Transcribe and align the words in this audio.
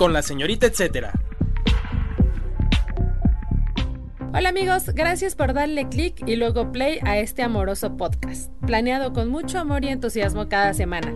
Con 0.00 0.14
la 0.14 0.22
señorita 0.22 0.64
etcétera. 0.64 1.12
Hola 4.32 4.48
amigos, 4.48 4.86
gracias 4.94 5.34
por 5.34 5.52
darle 5.52 5.90
clic 5.90 6.26
y 6.26 6.36
luego 6.36 6.72
play 6.72 7.00
a 7.04 7.18
este 7.18 7.42
amoroso 7.42 7.98
podcast, 7.98 8.50
planeado 8.66 9.12
con 9.12 9.28
mucho 9.28 9.58
amor 9.58 9.84
y 9.84 9.88
entusiasmo 9.88 10.48
cada 10.48 10.72
semana. 10.72 11.12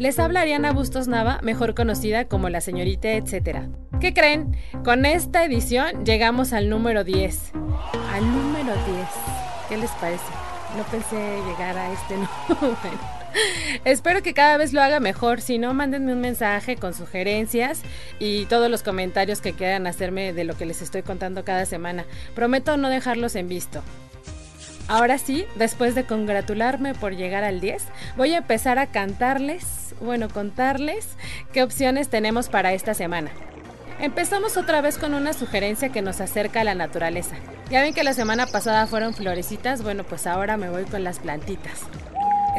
Les 0.00 0.18
habla 0.18 0.40
Ariana 0.40 0.72
Bustos 0.72 1.06
Nava, 1.06 1.38
mejor 1.44 1.76
conocida 1.76 2.24
como 2.24 2.48
la 2.48 2.60
señorita 2.60 3.12
etcétera. 3.12 3.68
¿Qué 4.00 4.12
creen? 4.12 4.56
Con 4.82 5.06
esta 5.06 5.44
edición 5.44 6.04
llegamos 6.04 6.52
al 6.52 6.68
número 6.68 7.04
10. 7.04 7.52
Al 8.12 8.26
número 8.32 8.74
10. 8.74 8.84
¿Qué 9.68 9.76
les 9.76 9.90
parece? 9.92 10.53
No 10.76 10.82
pensé 10.84 11.40
llegar 11.46 11.76
a 11.76 11.92
este 11.92 12.16
número. 12.48 13.24
Espero 13.84 14.22
que 14.22 14.34
cada 14.34 14.56
vez 14.56 14.72
lo 14.72 14.82
haga 14.82 15.00
mejor. 15.00 15.40
Si 15.40 15.58
no, 15.58 15.74
mándenme 15.74 16.12
un 16.12 16.20
mensaje 16.20 16.76
con 16.76 16.94
sugerencias 16.94 17.82
y 18.18 18.46
todos 18.46 18.70
los 18.70 18.82
comentarios 18.82 19.40
que 19.40 19.52
quieran 19.52 19.86
hacerme 19.86 20.32
de 20.32 20.44
lo 20.44 20.56
que 20.56 20.66
les 20.66 20.82
estoy 20.82 21.02
contando 21.02 21.44
cada 21.44 21.66
semana. 21.66 22.04
Prometo 22.34 22.76
no 22.76 22.88
dejarlos 22.88 23.34
en 23.34 23.48
visto. 23.48 23.82
Ahora 24.86 25.18
sí, 25.18 25.46
después 25.56 25.94
de 25.94 26.04
congratularme 26.04 26.94
por 26.94 27.16
llegar 27.16 27.42
al 27.42 27.60
10, 27.60 27.82
voy 28.16 28.34
a 28.34 28.38
empezar 28.38 28.78
a 28.78 28.86
cantarles, 28.86 29.94
bueno, 30.00 30.28
contarles 30.28 31.08
qué 31.52 31.62
opciones 31.62 32.10
tenemos 32.10 32.48
para 32.48 32.74
esta 32.74 32.92
semana. 32.92 33.30
Empezamos 34.00 34.56
otra 34.56 34.80
vez 34.80 34.98
con 34.98 35.14
una 35.14 35.32
sugerencia 35.32 35.90
que 35.90 36.02
nos 36.02 36.20
acerca 36.20 36.60
a 36.60 36.64
la 36.64 36.74
naturaleza. 36.74 37.36
Ya 37.70 37.80
ven 37.80 37.94
que 37.94 38.04
la 38.04 38.12
semana 38.12 38.46
pasada 38.46 38.86
fueron 38.86 39.14
florecitas, 39.14 39.82
bueno, 39.82 40.04
pues 40.04 40.26
ahora 40.26 40.56
me 40.56 40.68
voy 40.68 40.84
con 40.84 41.04
las 41.04 41.20
plantitas. 41.20 41.80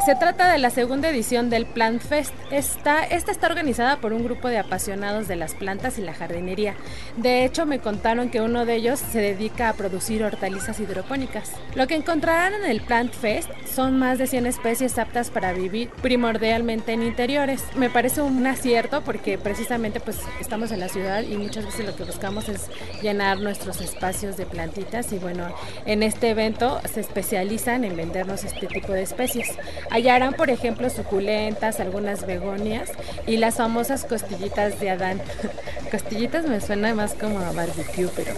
Se 0.04 0.14
trata 0.14 0.52
de 0.52 0.58
la 0.58 0.70
segunda 0.70 1.08
edición 1.08 1.50
del 1.50 1.66
Plant 1.66 2.00
Fest. 2.00 2.32
Esta, 2.52 3.02
esta 3.02 3.32
está 3.32 3.48
organizada 3.48 3.96
por 3.96 4.12
un 4.12 4.22
grupo 4.22 4.46
de 4.48 4.58
apasionados 4.58 5.26
de 5.26 5.34
las 5.34 5.54
plantas 5.54 5.98
y 5.98 6.02
la 6.02 6.14
jardinería. 6.14 6.74
De 7.16 7.44
hecho, 7.44 7.66
me 7.66 7.80
contaron 7.80 8.28
que 8.28 8.40
uno 8.40 8.66
de 8.66 8.76
ellos 8.76 9.00
se 9.00 9.20
dedica 9.20 9.68
a 9.68 9.72
producir 9.72 10.22
hortalizas 10.22 10.78
hidropónicas. 10.78 11.50
Lo 11.74 11.88
que 11.88 11.96
encontrarán 11.96 12.54
en 12.54 12.70
el 12.70 12.82
Plant 12.82 13.14
Fest 13.14 13.50
son 13.66 13.98
más 13.98 14.18
de 14.18 14.28
100 14.28 14.46
especies 14.46 14.96
aptas 14.98 15.30
para 15.30 15.52
vivir 15.52 15.90
primordialmente 16.02 16.92
en 16.92 17.02
interiores. 17.02 17.64
Me 17.74 17.90
parece 17.90 18.20
un 18.20 18.46
acierto 18.46 19.02
porque 19.02 19.38
precisamente 19.38 19.98
pues 19.98 20.18
estamos 20.40 20.70
en 20.70 20.80
la 20.80 20.88
ciudad 20.88 21.22
y 21.22 21.36
muchas 21.36 21.64
veces 21.64 21.84
lo 21.84 21.96
que 21.96 22.04
buscamos 22.04 22.48
es 22.48 22.68
llenar 23.02 23.40
nuestros 23.40 23.80
espacios 23.80 24.36
de 24.36 24.46
plantitas 24.46 25.12
y 25.12 25.18
bueno, 25.18 25.48
en 25.84 26.04
este 26.04 26.30
evento 26.30 26.80
se 26.92 27.00
especializan 27.00 27.82
en 27.84 27.96
vendernos 27.96 28.44
este 28.44 28.66
tipo 28.66 28.92
de 28.92 29.02
especies. 29.02 29.48
Hallarán, 29.90 30.34
por 30.34 30.50
ejemplo, 30.50 30.90
suculentas, 30.90 31.80
algunas 31.80 32.26
begonias 32.26 32.90
y 33.26 33.36
las 33.36 33.56
famosas 33.56 34.04
costillitas 34.04 34.80
de 34.80 34.90
Adán. 34.90 35.20
costillitas 35.90 36.46
me 36.46 36.60
suena 36.60 36.94
más 36.94 37.14
como 37.14 37.40
a 37.40 37.52
barbecue, 37.52 38.08
pero, 38.14 38.34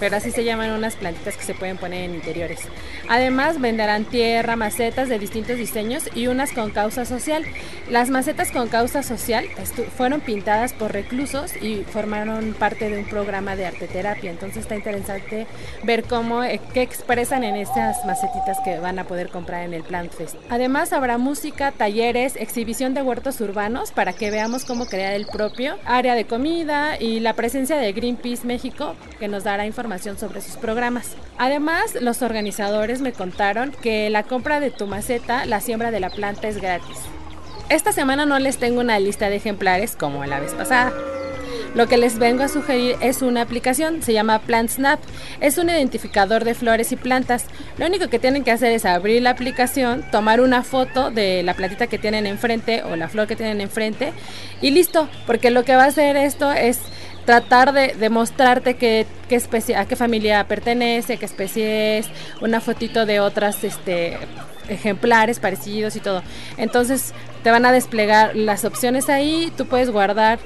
pero 0.00 0.16
así 0.16 0.30
se 0.30 0.44
llaman 0.44 0.70
unas 0.70 0.96
plantitas 0.96 1.36
que 1.36 1.44
se 1.44 1.54
pueden 1.54 1.76
poner 1.76 2.04
en 2.04 2.14
interiores. 2.14 2.60
Además, 3.08 3.60
venderán 3.60 4.04
tierra, 4.04 4.56
macetas 4.56 5.08
de 5.08 5.18
distintos 5.18 5.56
diseños 5.56 6.04
y 6.14 6.26
unas 6.26 6.52
con 6.52 6.70
causa 6.70 7.04
social. 7.04 7.44
Las 7.90 8.10
macetas 8.10 8.50
con 8.50 8.68
causa 8.68 9.02
social 9.02 9.46
fueron 9.96 10.20
pintadas 10.20 10.72
por 10.72 10.92
reclusos 10.92 11.54
y 11.62 11.84
formaron 11.84 12.54
parte 12.54 12.88
de 12.88 12.98
un 12.98 13.04
programa 13.04 13.56
de 13.56 13.66
arte 13.66 13.86
terapia. 13.86 14.30
Entonces 14.30 14.62
está 14.62 14.74
interesante 14.74 15.46
ver 15.82 16.04
cómo, 16.04 16.42
eh, 16.42 16.60
qué 16.72 16.82
expresan 16.82 17.44
en 17.44 17.56
estas 17.56 18.04
macetitas 18.04 18.58
que 18.64 18.78
van 18.78 18.98
a 18.98 19.04
poder 19.04 19.28
comprar 19.28 19.64
en 19.64 19.74
el 19.74 19.82
Plant 19.82 20.12
Fest. 20.12 20.36
Además, 20.48 20.92
habrá 20.92 21.18
música, 21.18 21.72
talleres, 21.72 22.36
exhibición 22.36 22.94
de 22.94 23.02
huertos 23.02 23.40
urbanos 23.40 23.92
para 23.92 24.12
que 24.12 24.30
veamos 24.30 24.64
cómo 24.64 24.86
crear 24.86 25.12
el 25.12 25.26
propio, 25.26 25.78
área 25.84 26.14
de 26.14 26.24
comida 26.24 26.98
y 26.98 27.20
la 27.20 27.34
presencia 27.34 27.76
de 27.76 27.92
Greenpeace 27.92 28.46
México 28.46 28.94
que 29.18 29.28
nos 29.28 29.44
dará 29.44 29.66
información 29.66 29.83
sobre 30.18 30.40
sus 30.40 30.56
programas. 30.56 31.10
Además, 31.36 31.94
los 32.00 32.22
organizadores 32.22 33.02
me 33.02 33.12
contaron 33.12 33.70
que 33.70 34.08
la 34.08 34.22
compra 34.22 34.58
de 34.58 34.70
tu 34.70 34.86
maceta, 34.86 35.44
la 35.44 35.60
siembra 35.60 35.90
de 35.90 36.00
la 36.00 36.08
planta 36.08 36.48
es 36.48 36.58
gratis. 36.60 36.96
Esta 37.68 37.92
semana 37.92 38.24
no 38.24 38.38
les 38.38 38.56
tengo 38.56 38.80
una 38.80 38.98
lista 38.98 39.28
de 39.28 39.36
ejemplares 39.36 39.94
como 39.94 40.24
la 40.24 40.40
vez 40.40 40.54
pasada. 40.54 40.92
Lo 41.74 41.86
que 41.88 41.96
les 41.96 42.18
vengo 42.18 42.44
a 42.44 42.48
sugerir 42.48 42.96
es 43.00 43.20
una 43.20 43.42
aplicación, 43.42 44.02
se 44.02 44.12
llama 44.12 44.38
PlantSnap. 44.38 45.00
Es 45.40 45.58
un 45.58 45.68
identificador 45.68 46.44
de 46.44 46.54
flores 46.54 46.92
y 46.92 46.96
plantas. 46.96 47.46
Lo 47.78 47.86
único 47.86 48.08
que 48.08 48.20
tienen 48.20 48.44
que 48.44 48.52
hacer 48.52 48.72
es 48.72 48.84
abrir 48.84 49.20
la 49.22 49.30
aplicación, 49.30 50.04
tomar 50.12 50.40
una 50.40 50.62
foto 50.62 51.10
de 51.10 51.42
la 51.42 51.54
plantita 51.54 51.88
que 51.88 51.98
tienen 51.98 52.26
enfrente 52.26 52.84
o 52.84 52.96
la 52.96 53.08
flor 53.08 53.26
que 53.26 53.36
tienen 53.36 53.60
enfrente 53.60 54.12
y 54.62 54.70
listo, 54.70 55.08
porque 55.26 55.50
lo 55.50 55.64
que 55.64 55.74
va 55.74 55.84
a 55.84 55.88
hacer 55.88 56.16
esto 56.16 56.52
es 56.52 56.80
tratar 57.24 57.72
de 57.72 57.94
demostrarte 57.98 58.74
qué, 58.74 59.06
especie, 59.30 59.76
a 59.76 59.86
qué 59.86 59.96
familia 59.96 60.46
pertenece, 60.46 61.16
qué 61.16 61.24
especie 61.24 61.98
es, 61.98 62.06
una 62.40 62.60
fotito 62.60 63.06
de 63.06 63.20
otras 63.20 63.64
este, 63.64 64.18
ejemplares 64.68 65.40
parecidos 65.40 65.96
y 65.96 66.00
todo. 66.00 66.22
Entonces 66.56 67.12
te 67.42 67.50
van 67.50 67.66
a 67.66 67.72
desplegar 67.72 68.36
las 68.36 68.64
opciones 68.64 69.08
ahí, 69.08 69.52
tú 69.56 69.66
puedes 69.66 69.90
guardar 69.90 70.38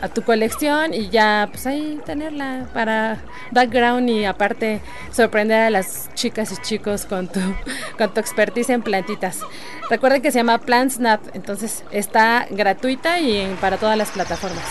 a 0.00 0.08
tu 0.08 0.22
colección 0.22 0.92
y 0.92 1.08
ya 1.08 1.48
pues 1.50 1.66
ahí 1.66 1.98
tenerla 2.04 2.66
para 2.74 3.18
background 3.50 4.08
y 4.10 4.24
aparte 4.24 4.82
sorprender 5.10 5.62
a 5.62 5.70
las 5.70 6.10
chicas 6.14 6.52
y 6.52 6.56
chicos 6.62 7.06
con 7.06 7.28
tu, 7.28 7.40
con 7.98 8.12
tu 8.12 8.20
expertise 8.20 8.70
en 8.70 8.82
plantitas. 8.82 9.40
Recuerden 9.88 10.20
que 10.20 10.30
se 10.30 10.38
llama 10.38 10.58
PlantSnap, 10.58 11.20
entonces 11.34 11.84
está 11.90 12.46
gratuita 12.50 13.20
y 13.20 13.56
para 13.60 13.78
todas 13.78 13.96
las 13.96 14.10
plataformas. 14.10 14.64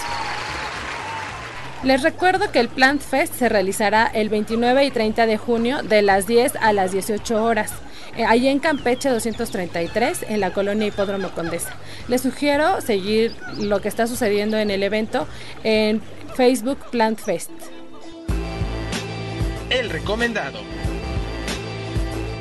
Les 1.85 2.01
recuerdo 2.01 2.51
que 2.51 2.59
el 2.59 2.67
Plant 2.67 2.99
Fest 2.99 3.35
se 3.35 3.47
realizará 3.47 4.07
el 4.07 4.29
29 4.29 4.85
y 4.85 4.89
30 4.89 5.27
de 5.27 5.37
junio 5.37 5.83
de 5.83 6.01
las 6.01 6.25
10 6.25 6.55
a 6.55 6.73
las 6.73 6.91
18 6.91 7.43
horas. 7.43 7.73
Eh, 8.17 8.25
ahí 8.25 8.47
en 8.47 8.57
Campeche 8.57 9.09
233, 9.09 10.25
en 10.29 10.39
la 10.39 10.51
colonia 10.51 10.87
Hipódromo 10.87 11.29
Condesa. 11.29 11.75
Les 12.07 12.21
sugiero 12.21 12.81
seguir 12.81 13.35
lo 13.59 13.81
que 13.81 13.87
está 13.87 14.07
sucediendo 14.07 14.57
en 14.57 14.71
el 14.71 14.81
evento 14.81 15.27
en 15.63 16.01
Facebook 16.35 16.79
Plant 16.89 17.19
Fest. 17.19 17.51
El 19.69 19.91
recomendado. 19.91 20.57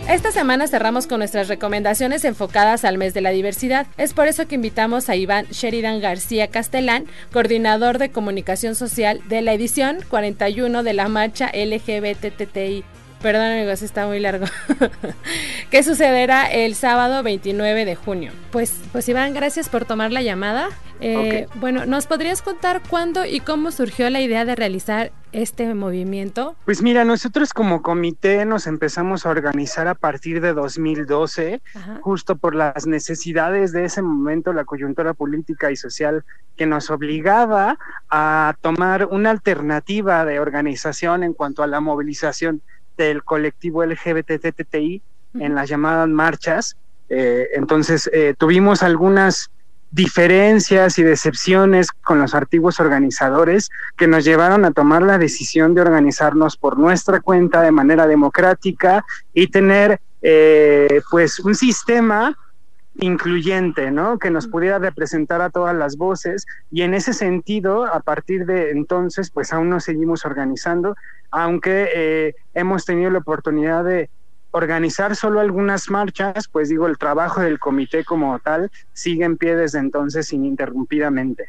Esta 0.08 0.32
semana 0.32 0.68
cerramos 0.68 1.06
con 1.06 1.20
nuestras 1.20 1.48
recomendaciones 1.48 2.26
enfocadas 2.26 2.84
al 2.84 2.98
mes 2.98 3.14
de 3.14 3.22
la 3.22 3.30
diversidad. 3.30 3.86
Es 3.96 4.12
por 4.12 4.28
eso 4.28 4.46
que 4.46 4.54
invitamos 4.54 5.08
a 5.08 5.16
Iván 5.16 5.46
Sheridan 5.46 6.00
García 6.02 6.48
Castelán, 6.48 7.06
coordinador 7.32 7.96
de 7.96 8.10
comunicación 8.10 8.74
social 8.74 9.22
de 9.28 9.40
la 9.40 9.54
edición 9.54 9.98
41 10.10 10.82
de 10.82 10.92
la 10.92 11.08
marcha 11.08 11.50
LGBTTI 11.54 12.84
Perdón 13.24 13.52
amigos, 13.52 13.80
está 13.80 14.06
muy 14.06 14.20
largo. 14.20 14.44
¿Qué 15.70 15.82
sucederá 15.82 16.44
el 16.44 16.74
sábado 16.74 17.22
29 17.22 17.86
de 17.86 17.96
junio? 17.96 18.32
Pues, 18.50 18.78
pues 18.92 19.08
Iván, 19.08 19.32
gracias 19.32 19.70
por 19.70 19.86
tomar 19.86 20.12
la 20.12 20.20
llamada. 20.20 20.68
Eh, 21.00 21.46
bueno, 21.54 21.86
¿nos 21.86 22.06
podrías 22.06 22.42
contar 22.42 22.82
cuándo 22.86 23.24
y 23.24 23.40
cómo 23.40 23.70
surgió 23.70 24.10
la 24.10 24.20
idea 24.20 24.44
de 24.44 24.54
realizar 24.54 25.10
este 25.32 25.72
movimiento? 25.72 26.54
Pues 26.66 26.82
mira, 26.82 27.06
nosotros 27.06 27.54
como 27.54 27.80
comité 27.80 28.44
nos 28.44 28.66
empezamos 28.66 29.24
a 29.24 29.30
organizar 29.30 29.88
a 29.88 29.94
partir 29.94 30.42
de 30.42 30.52
2012, 30.52 31.62
justo 32.02 32.36
por 32.36 32.54
las 32.54 32.86
necesidades 32.86 33.72
de 33.72 33.86
ese 33.86 34.02
momento, 34.02 34.52
la 34.52 34.66
coyuntura 34.66 35.14
política 35.14 35.70
y 35.70 35.76
social 35.76 36.26
que 36.56 36.66
nos 36.66 36.90
obligaba 36.90 37.78
a 38.10 38.54
tomar 38.60 39.06
una 39.06 39.30
alternativa 39.30 40.26
de 40.26 40.40
organización 40.40 41.24
en 41.24 41.32
cuanto 41.32 41.62
a 41.62 41.66
la 41.66 41.80
movilización 41.80 42.60
del 42.96 43.24
colectivo 43.24 43.84
LGBTTI 43.84 45.02
en 45.40 45.54
las 45.54 45.68
llamadas 45.68 46.08
marchas. 46.08 46.76
Eh, 47.08 47.48
entonces, 47.54 48.08
eh, 48.12 48.34
tuvimos 48.36 48.82
algunas 48.82 49.50
diferencias 49.90 50.98
y 50.98 51.04
decepciones 51.04 51.92
con 51.92 52.18
los 52.18 52.34
antiguos 52.34 52.80
organizadores 52.80 53.70
que 53.96 54.08
nos 54.08 54.24
llevaron 54.24 54.64
a 54.64 54.72
tomar 54.72 55.02
la 55.02 55.18
decisión 55.18 55.72
de 55.74 55.82
organizarnos 55.82 56.56
por 56.56 56.78
nuestra 56.78 57.20
cuenta 57.20 57.62
de 57.62 57.70
manera 57.70 58.08
democrática 58.08 59.04
y 59.32 59.46
tener 59.46 60.00
eh, 60.20 61.00
pues 61.10 61.38
un 61.38 61.54
sistema 61.54 62.36
incluyente, 62.96 63.90
¿no? 63.90 64.18
Que 64.18 64.30
nos 64.30 64.48
pudiera 64.48 64.78
representar 64.78 65.40
a 65.40 65.50
todas 65.50 65.74
las 65.74 65.96
voces 65.96 66.46
y 66.70 66.82
en 66.82 66.94
ese 66.94 67.12
sentido, 67.12 67.84
a 67.84 68.00
partir 68.00 68.46
de 68.46 68.70
entonces, 68.70 69.30
pues 69.30 69.52
aún 69.52 69.70
nos 69.70 69.84
seguimos 69.84 70.24
organizando, 70.24 70.94
aunque 71.30 71.88
eh, 71.94 72.34
hemos 72.52 72.84
tenido 72.84 73.10
la 73.10 73.18
oportunidad 73.18 73.84
de 73.84 74.10
organizar 74.52 75.16
solo 75.16 75.40
algunas 75.40 75.90
marchas, 75.90 76.46
pues 76.50 76.68
digo, 76.68 76.86
el 76.86 76.96
trabajo 76.96 77.40
del 77.40 77.58
comité 77.58 78.04
como 78.04 78.38
tal 78.38 78.70
sigue 78.92 79.24
en 79.24 79.36
pie 79.36 79.56
desde 79.56 79.80
entonces 79.80 80.32
ininterrumpidamente. 80.32 81.48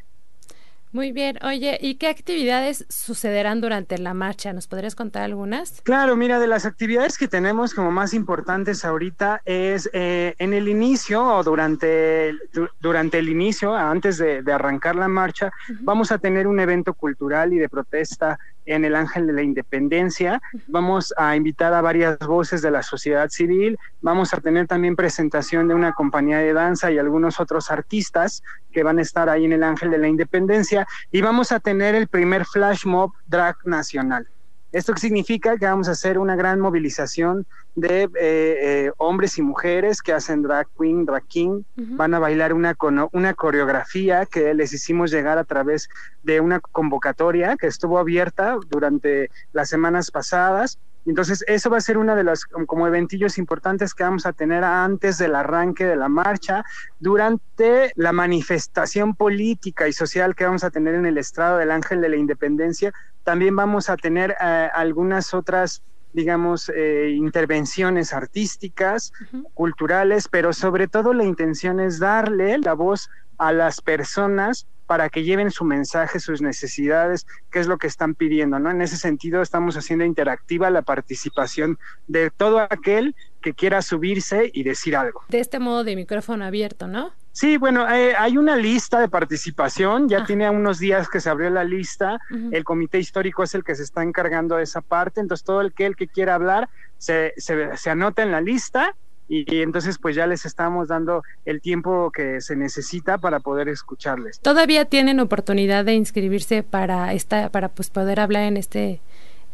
Muy 0.95 1.11
bien, 1.11 1.37
oye, 1.43 1.77
¿y 1.81 1.95
qué 1.95 2.07
actividades 2.07 2.85
sucederán 2.87 3.59
durante 3.59 3.97
la 3.97 4.13
marcha? 4.13 4.53
¿Nos 4.53 4.67
podrías 4.67 4.95
contar 4.95 5.23
algunas? 5.23 5.81
Claro, 5.81 6.15
mira, 6.15 6.39
de 6.39 6.47
las 6.47 6.65
actividades 6.65 7.17
que 7.17 7.27
tenemos 7.27 7.73
como 7.73 7.91
más 7.91 8.13
importantes 8.13 8.85
ahorita 8.85 9.41
es 9.43 9.89
eh, 9.91 10.35
en 10.37 10.53
el 10.53 10.69
inicio 10.69 11.21
o 11.21 11.43
durante, 11.43 12.33
durante 12.79 13.19
el 13.19 13.27
inicio, 13.27 13.75
antes 13.75 14.17
de, 14.19 14.41
arrancar 14.49 14.95
la 14.95 15.09
marcha, 15.09 15.51
vamos 15.81 16.13
a 16.13 16.17
tener 16.17 16.47
un 16.47 16.61
evento 16.61 16.93
cultural 16.93 17.51
y 17.51 17.57
de 17.57 17.67
protesta 17.67 18.39
en 18.65 18.85
el 18.85 18.95
Ángel 18.95 19.27
de 19.27 19.33
la 19.33 19.41
Independencia. 19.41 20.41
Vamos 20.67 21.13
a 21.17 21.35
invitar 21.35 21.73
a 21.73 21.81
varias 21.81 22.17
voces 22.19 22.61
de 22.61 22.71
la 22.71 22.83
sociedad 22.83 23.29
civil. 23.29 23.77
Vamos 24.01 24.33
a 24.33 24.41
tener 24.41 24.67
también 24.67 24.95
presentación 24.95 25.67
de 25.67 25.75
una 25.75 25.93
compañía 25.93 26.39
de 26.39 26.53
danza 26.53 26.91
y 26.91 26.97
algunos 26.97 27.39
otros 27.39 27.71
artistas 27.71 28.43
que 28.71 28.83
van 28.83 28.99
a 28.99 29.01
estar 29.01 29.29
ahí 29.29 29.45
en 29.45 29.53
el 29.53 29.63
Ángel 29.63 29.91
de 29.91 29.97
la 29.97 30.07
Independencia. 30.07 30.87
Y 31.11 31.21
vamos 31.21 31.51
a 31.51 31.59
tener 31.59 31.95
el 31.95 32.07
primer 32.07 32.45
flash 32.45 32.85
mob 32.85 33.11
drag 33.27 33.55
nacional. 33.65 34.27
Esto 34.75 34.93
significa 34.97 35.55
que 35.55 35.67
vamos 35.67 35.87
a 35.87 35.91
hacer 35.91 36.17
una 36.17 36.35
gran 36.35 36.59
movilización 36.59 37.45
de 37.75 38.03
eh, 38.03 38.09
eh, 38.19 38.91
hombres 38.97 39.37
y 39.37 39.41
mujeres 39.41 40.01
que 40.01 40.11
hacen 40.11 40.41
drag 40.41 40.67
queen, 40.77 41.05
drag 41.05 41.25
king, 41.27 41.63
van 41.77 42.13
a 42.13 42.19
bailar 42.19 42.51
una, 42.51 42.75
una 43.13 43.33
coreografía 43.35 44.25
que 44.25 44.53
les 44.53 44.73
hicimos 44.73 45.11
llegar 45.11 45.37
a 45.37 45.45
través 45.45 45.87
de 46.23 46.41
una 46.41 46.59
convocatoria 46.59 47.55
que 47.55 47.67
estuvo 47.67 47.99
abierta 47.99 48.57
durante 48.67 49.31
las 49.53 49.69
semanas 49.69 50.11
pasadas. 50.11 50.77
Entonces, 51.05 51.45
eso 51.47 51.69
va 51.69 51.77
a 51.77 51.81
ser 51.81 51.97
uno 51.97 52.13
de 52.13 52.25
los 52.25 52.43
como 52.43 52.85
eventillos 52.85 53.37
importantes 53.37 53.93
que 53.93 54.03
vamos 54.03 54.25
a 54.25 54.33
tener 54.33 54.65
antes 54.65 55.17
del 55.17 55.35
arranque 55.35 55.85
de 55.85 55.95
la 55.95 56.09
marcha, 56.09 56.65
durante 56.99 57.93
la 57.95 58.11
manifestación 58.11 59.15
política 59.15 59.87
y 59.87 59.93
social 59.93 60.35
que 60.35 60.43
vamos 60.43 60.65
a 60.65 60.69
tener 60.69 60.95
en 60.95 61.05
el 61.05 61.17
estrado 61.17 61.59
del 61.59 61.71
Ángel 61.71 62.01
de 62.01 62.09
la 62.09 62.17
Independencia. 62.17 62.91
También 63.25 63.55
vamos 63.57 63.89
a 63.89 63.97
tener 63.97 64.35
eh, 64.39 64.69
algunas 64.73 65.33
otras 65.33 65.83
digamos, 66.13 66.71
eh, 66.73 67.09
intervenciones 67.13 68.13
artísticas, 68.13 69.11
culturales, 69.53 70.29
pero 70.29 70.53
sobre 70.53 70.87
todo 70.87 71.13
la 71.13 71.25
intención 71.25 71.81
es 71.81 71.99
darle 71.99 72.57
la 72.57 72.71
voz 72.71 73.09
a 73.37 73.51
las 73.51 73.81
personas 73.81 74.65
para 74.85 75.09
que 75.09 75.23
lleven 75.23 75.51
su 75.51 75.65
mensaje, 75.65 76.19
sus 76.19 76.41
necesidades, 76.41 77.27
qué 77.51 77.59
es 77.59 77.67
lo 77.67 77.77
que 77.77 77.87
están 77.87 78.15
pidiendo, 78.15 78.59
¿no? 78.59 78.71
En 78.71 78.81
ese 78.81 78.97
sentido 78.97 79.41
estamos 79.41 79.75
haciendo 79.75 80.05
interactiva 80.05 80.69
la 80.69 80.83
participación 80.83 81.79
de 82.07 82.29
todo 82.29 82.59
aquel 82.59 83.15
que 83.41 83.53
quiera 83.53 83.81
subirse 83.81 84.51
y 84.53 84.63
decir 84.63 84.95
algo. 84.95 85.23
De 85.27 85.39
este 85.39 85.59
modo 85.59 85.83
de 85.83 85.95
micrófono 85.95 86.45
abierto, 86.45 86.87
¿no? 86.87 87.11
Sí, 87.35 87.57
bueno, 87.57 87.85
eh, 87.93 88.15
hay 88.17 88.37
una 88.37 88.55
lista 88.55 89.01
de 89.01 89.09
participación, 89.09 90.07
ya 90.07 90.19
ah. 90.19 90.25
tiene 90.25 90.49
unos 90.49 90.79
días 90.79 91.09
que 91.09 91.19
se 91.19 91.29
abrió 91.29 91.49
la 91.49 91.65
lista, 91.65 92.17
el 92.29 92.63
comité 92.63 92.97
histórico 92.97 93.43
es 93.43 93.53
el 93.53 93.65
que 93.65 93.75
se 93.75 93.83
está 93.83 94.03
encargando 94.03 94.55
de 94.55 94.63
esa 94.63 94.79
parte, 94.79 95.19
entonces 95.19 95.43
todo 95.43 95.59
el 95.59 95.73
que, 95.73 95.85
el 95.85 95.97
que 95.97 96.07
quiera 96.07 96.35
hablar 96.35 96.69
se, 96.97 97.33
se, 97.35 97.75
se 97.75 97.89
anota 97.89 98.23
en 98.23 98.31
la 98.31 98.39
lista 98.39 98.95
y, 99.27 99.61
entonces 99.61 99.97
pues 99.97 100.15
ya 100.15 100.27
les 100.27 100.45
estamos 100.45 100.87
dando 100.87 101.23
el 101.43 101.59
tiempo 101.59 102.09
que 102.09 102.39
se 102.39 102.55
necesita 102.55 103.17
para 103.17 103.41
poder 103.41 103.67
escucharles. 103.67 104.39
¿Todavía 104.39 104.85
tienen 104.85 105.19
oportunidad 105.19 105.83
de 105.83 105.93
inscribirse 105.93 106.63
para 106.63 107.13
esta 107.13 107.49
para 107.49 107.67
pues 107.67 107.89
poder 107.89 108.21
hablar 108.21 108.43
en 108.43 108.55
este 108.55 109.01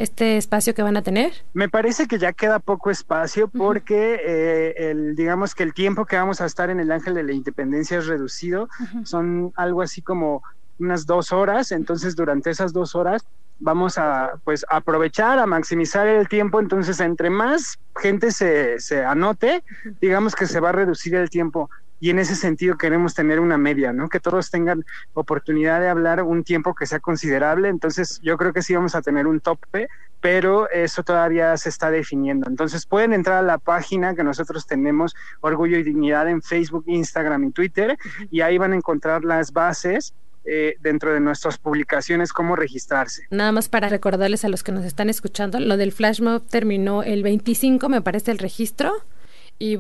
este 0.02 0.38
espacio 0.38 0.74
que 0.74 0.82
van 0.82 0.98
a 0.98 1.04
tener? 1.04 1.32
Me 1.54 1.70
parece 1.70 2.08
que 2.08 2.18
ya 2.18 2.34
queda 2.34 2.60
poco 2.60 2.90
espacio 2.90 3.48
porque 3.48 4.20
eh, 4.26 4.90
el, 4.90 5.16
digamos 5.16 5.54
que 5.54 5.64
el 5.64 5.74
tiempo 5.74 6.06
que 6.06 6.16
vamos 6.16 6.42
a 6.42 6.46
estar 6.46 6.70
en 6.72 6.80
el 6.80 6.92
Ángel 6.92 7.14
de 7.14 7.24
la 7.24 7.34
Independencia 7.34 8.00
es 8.00 8.08
reducido, 8.08 8.68
son 9.04 9.54
algo 9.56 9.82
así 9.82 10.02
como 10.02 10.42
unas 10.80 11.06
dos 11.06 11.32
horas, 11.32 11.72
entonces 11.72 12.16
durante 12.16 12.50
esas 12.50 12.74
dos 12.74 12.96
horas 12.96 13.24
vamos 13.60 14.00
a 14.00 14.32
pues 14.44 14.66
aprovechar, 14.70 15.38
a 15.38 15.46
maximizar 15.46 16.08
el 16.08 16.28
tiempo, 16.28 16.60
entonces 16.60 17.00
entre 17.00 17.30
más 17.30 17.78
gente 17.96 18.32
se, 18.32 18.80
se 18.80 19.06
anote, 19.06 19.64
digamos 20.02 20.36
que 20.36 20.48
se 20.48 20.60
va 20.60 20.70
a 20.70 20.72
reducir 20.74 21.14
el 21.14 21.30
tiempo 21.30 21.70
y 22.02 22.10
en 22.10 22.20
ese 22.20 22.36
sentido 22.36 22.78
queremos 22.78 23.14
tener 23.14 23.40
una 23.40 23.58
media, 23.58 23.94
¿no? 23.94 24.10
Que 24.10 24.20
todos 24.20 24.50
tengan 24.50 24.84
oportunidad 25.14 25.80
de 25.80 25.88
hablar 25.88 26.24
un 26.24 26.44
tiempo 26.44 26.74
que 26.74 26.88
sea 26.88 27.00
considerable, 27.00 27.70
entonces 27.70 28.20
yo 28.24 28.38
creo 28.38 28.52
que 28.52 28.64
sí 28.64 28.74
vamos 28.74 28.96
a 28.96 29.04
tener 29.04 29.28
un 29.28 29.40
tope, 29.40 29.88
pero 30.20 30.70
eso 30.72 31.04
todavía 31.04 31.56
se 31.58 31.70
está 31.70 31.92
definiendo. 31.92 32.50
Entonces 32.50 32.88
pueden 32.88 33.14
entrar 33.14 33.38
a 33.38 33.42
la 33.44 33.60
página 33.60 34.16
que 34.16 34.24
nosotros 34.24 34.66
tenemos, 34.66 35.16
Orgullo 35.42 35.78
y 35.78 35.84
Dignidad, 35.84 36.28
en 36.28 36.42
Facebook, 36.42 36.84
Instagram 36.88 37.46
y 37.46 37.52
Twitter, 37.52 37.98
y 38.32 38.42
ahí 38.42 38.58
van 38.58 38.74
a 38.74 38.78
encontrar 38.78 39.24
las 39.24 39.54
bases 39.54 40.16
eh, 40.44 40.78
dentro 40.80 41.14
de 41.14 41.20
nuestras 41.20 41.60
publicaciones 41.60 42.34
cómo 42.34 42.56
registrarse. 42.56 43.28
Nada 43.30 43.52
más 43.52 43.70
para 43.70 43.90
recordarles 43.90 44.44
a 44.44 44.50
los 44.50 44.64
que 44.64 44.72
nos 44.72 44.86
están 44.86 45.08
escuchando, 45.08 45.60
lo 45.60 45.78
del 45.78 45.92
flash 45.92 46.20
mob 46.20 46.42
terminó 46.48 47.04
el 47.04 47.22
25, 47.22 47.90
me 47.90 48.02
parece, 48.02 48.32
el 48.32 48.40
registro 48.40 48.92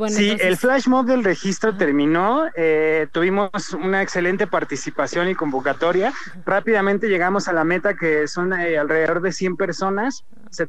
sí, 0.10 0.38
el 0.40 0.58
flash 0.58 0.88
mob 0.88 1.08
del 1.08 1.24
registro 1.24 1.76
terminó, 1.76 2.46
eh, 2.56 3.08
tuvimos 3.12 3.74
una 3.74 4.04
excelente 4.04 4.46
participación 4.46 5.28
y 5.28 5.36
convocatoria. 5.36 6.14
Rápidamente 6.46 7.10
llegamos 7.10 7.48
a 7.48 7.54
la 7.54 7.64
meta 7.64 7.96
que 7.96 8.28
son 8.28 8.54
eh, 8.54 8.78
alrededor 8.78 9.22
de 9.22 9.32
100 9.32 9.58
personas, 9.58 10.24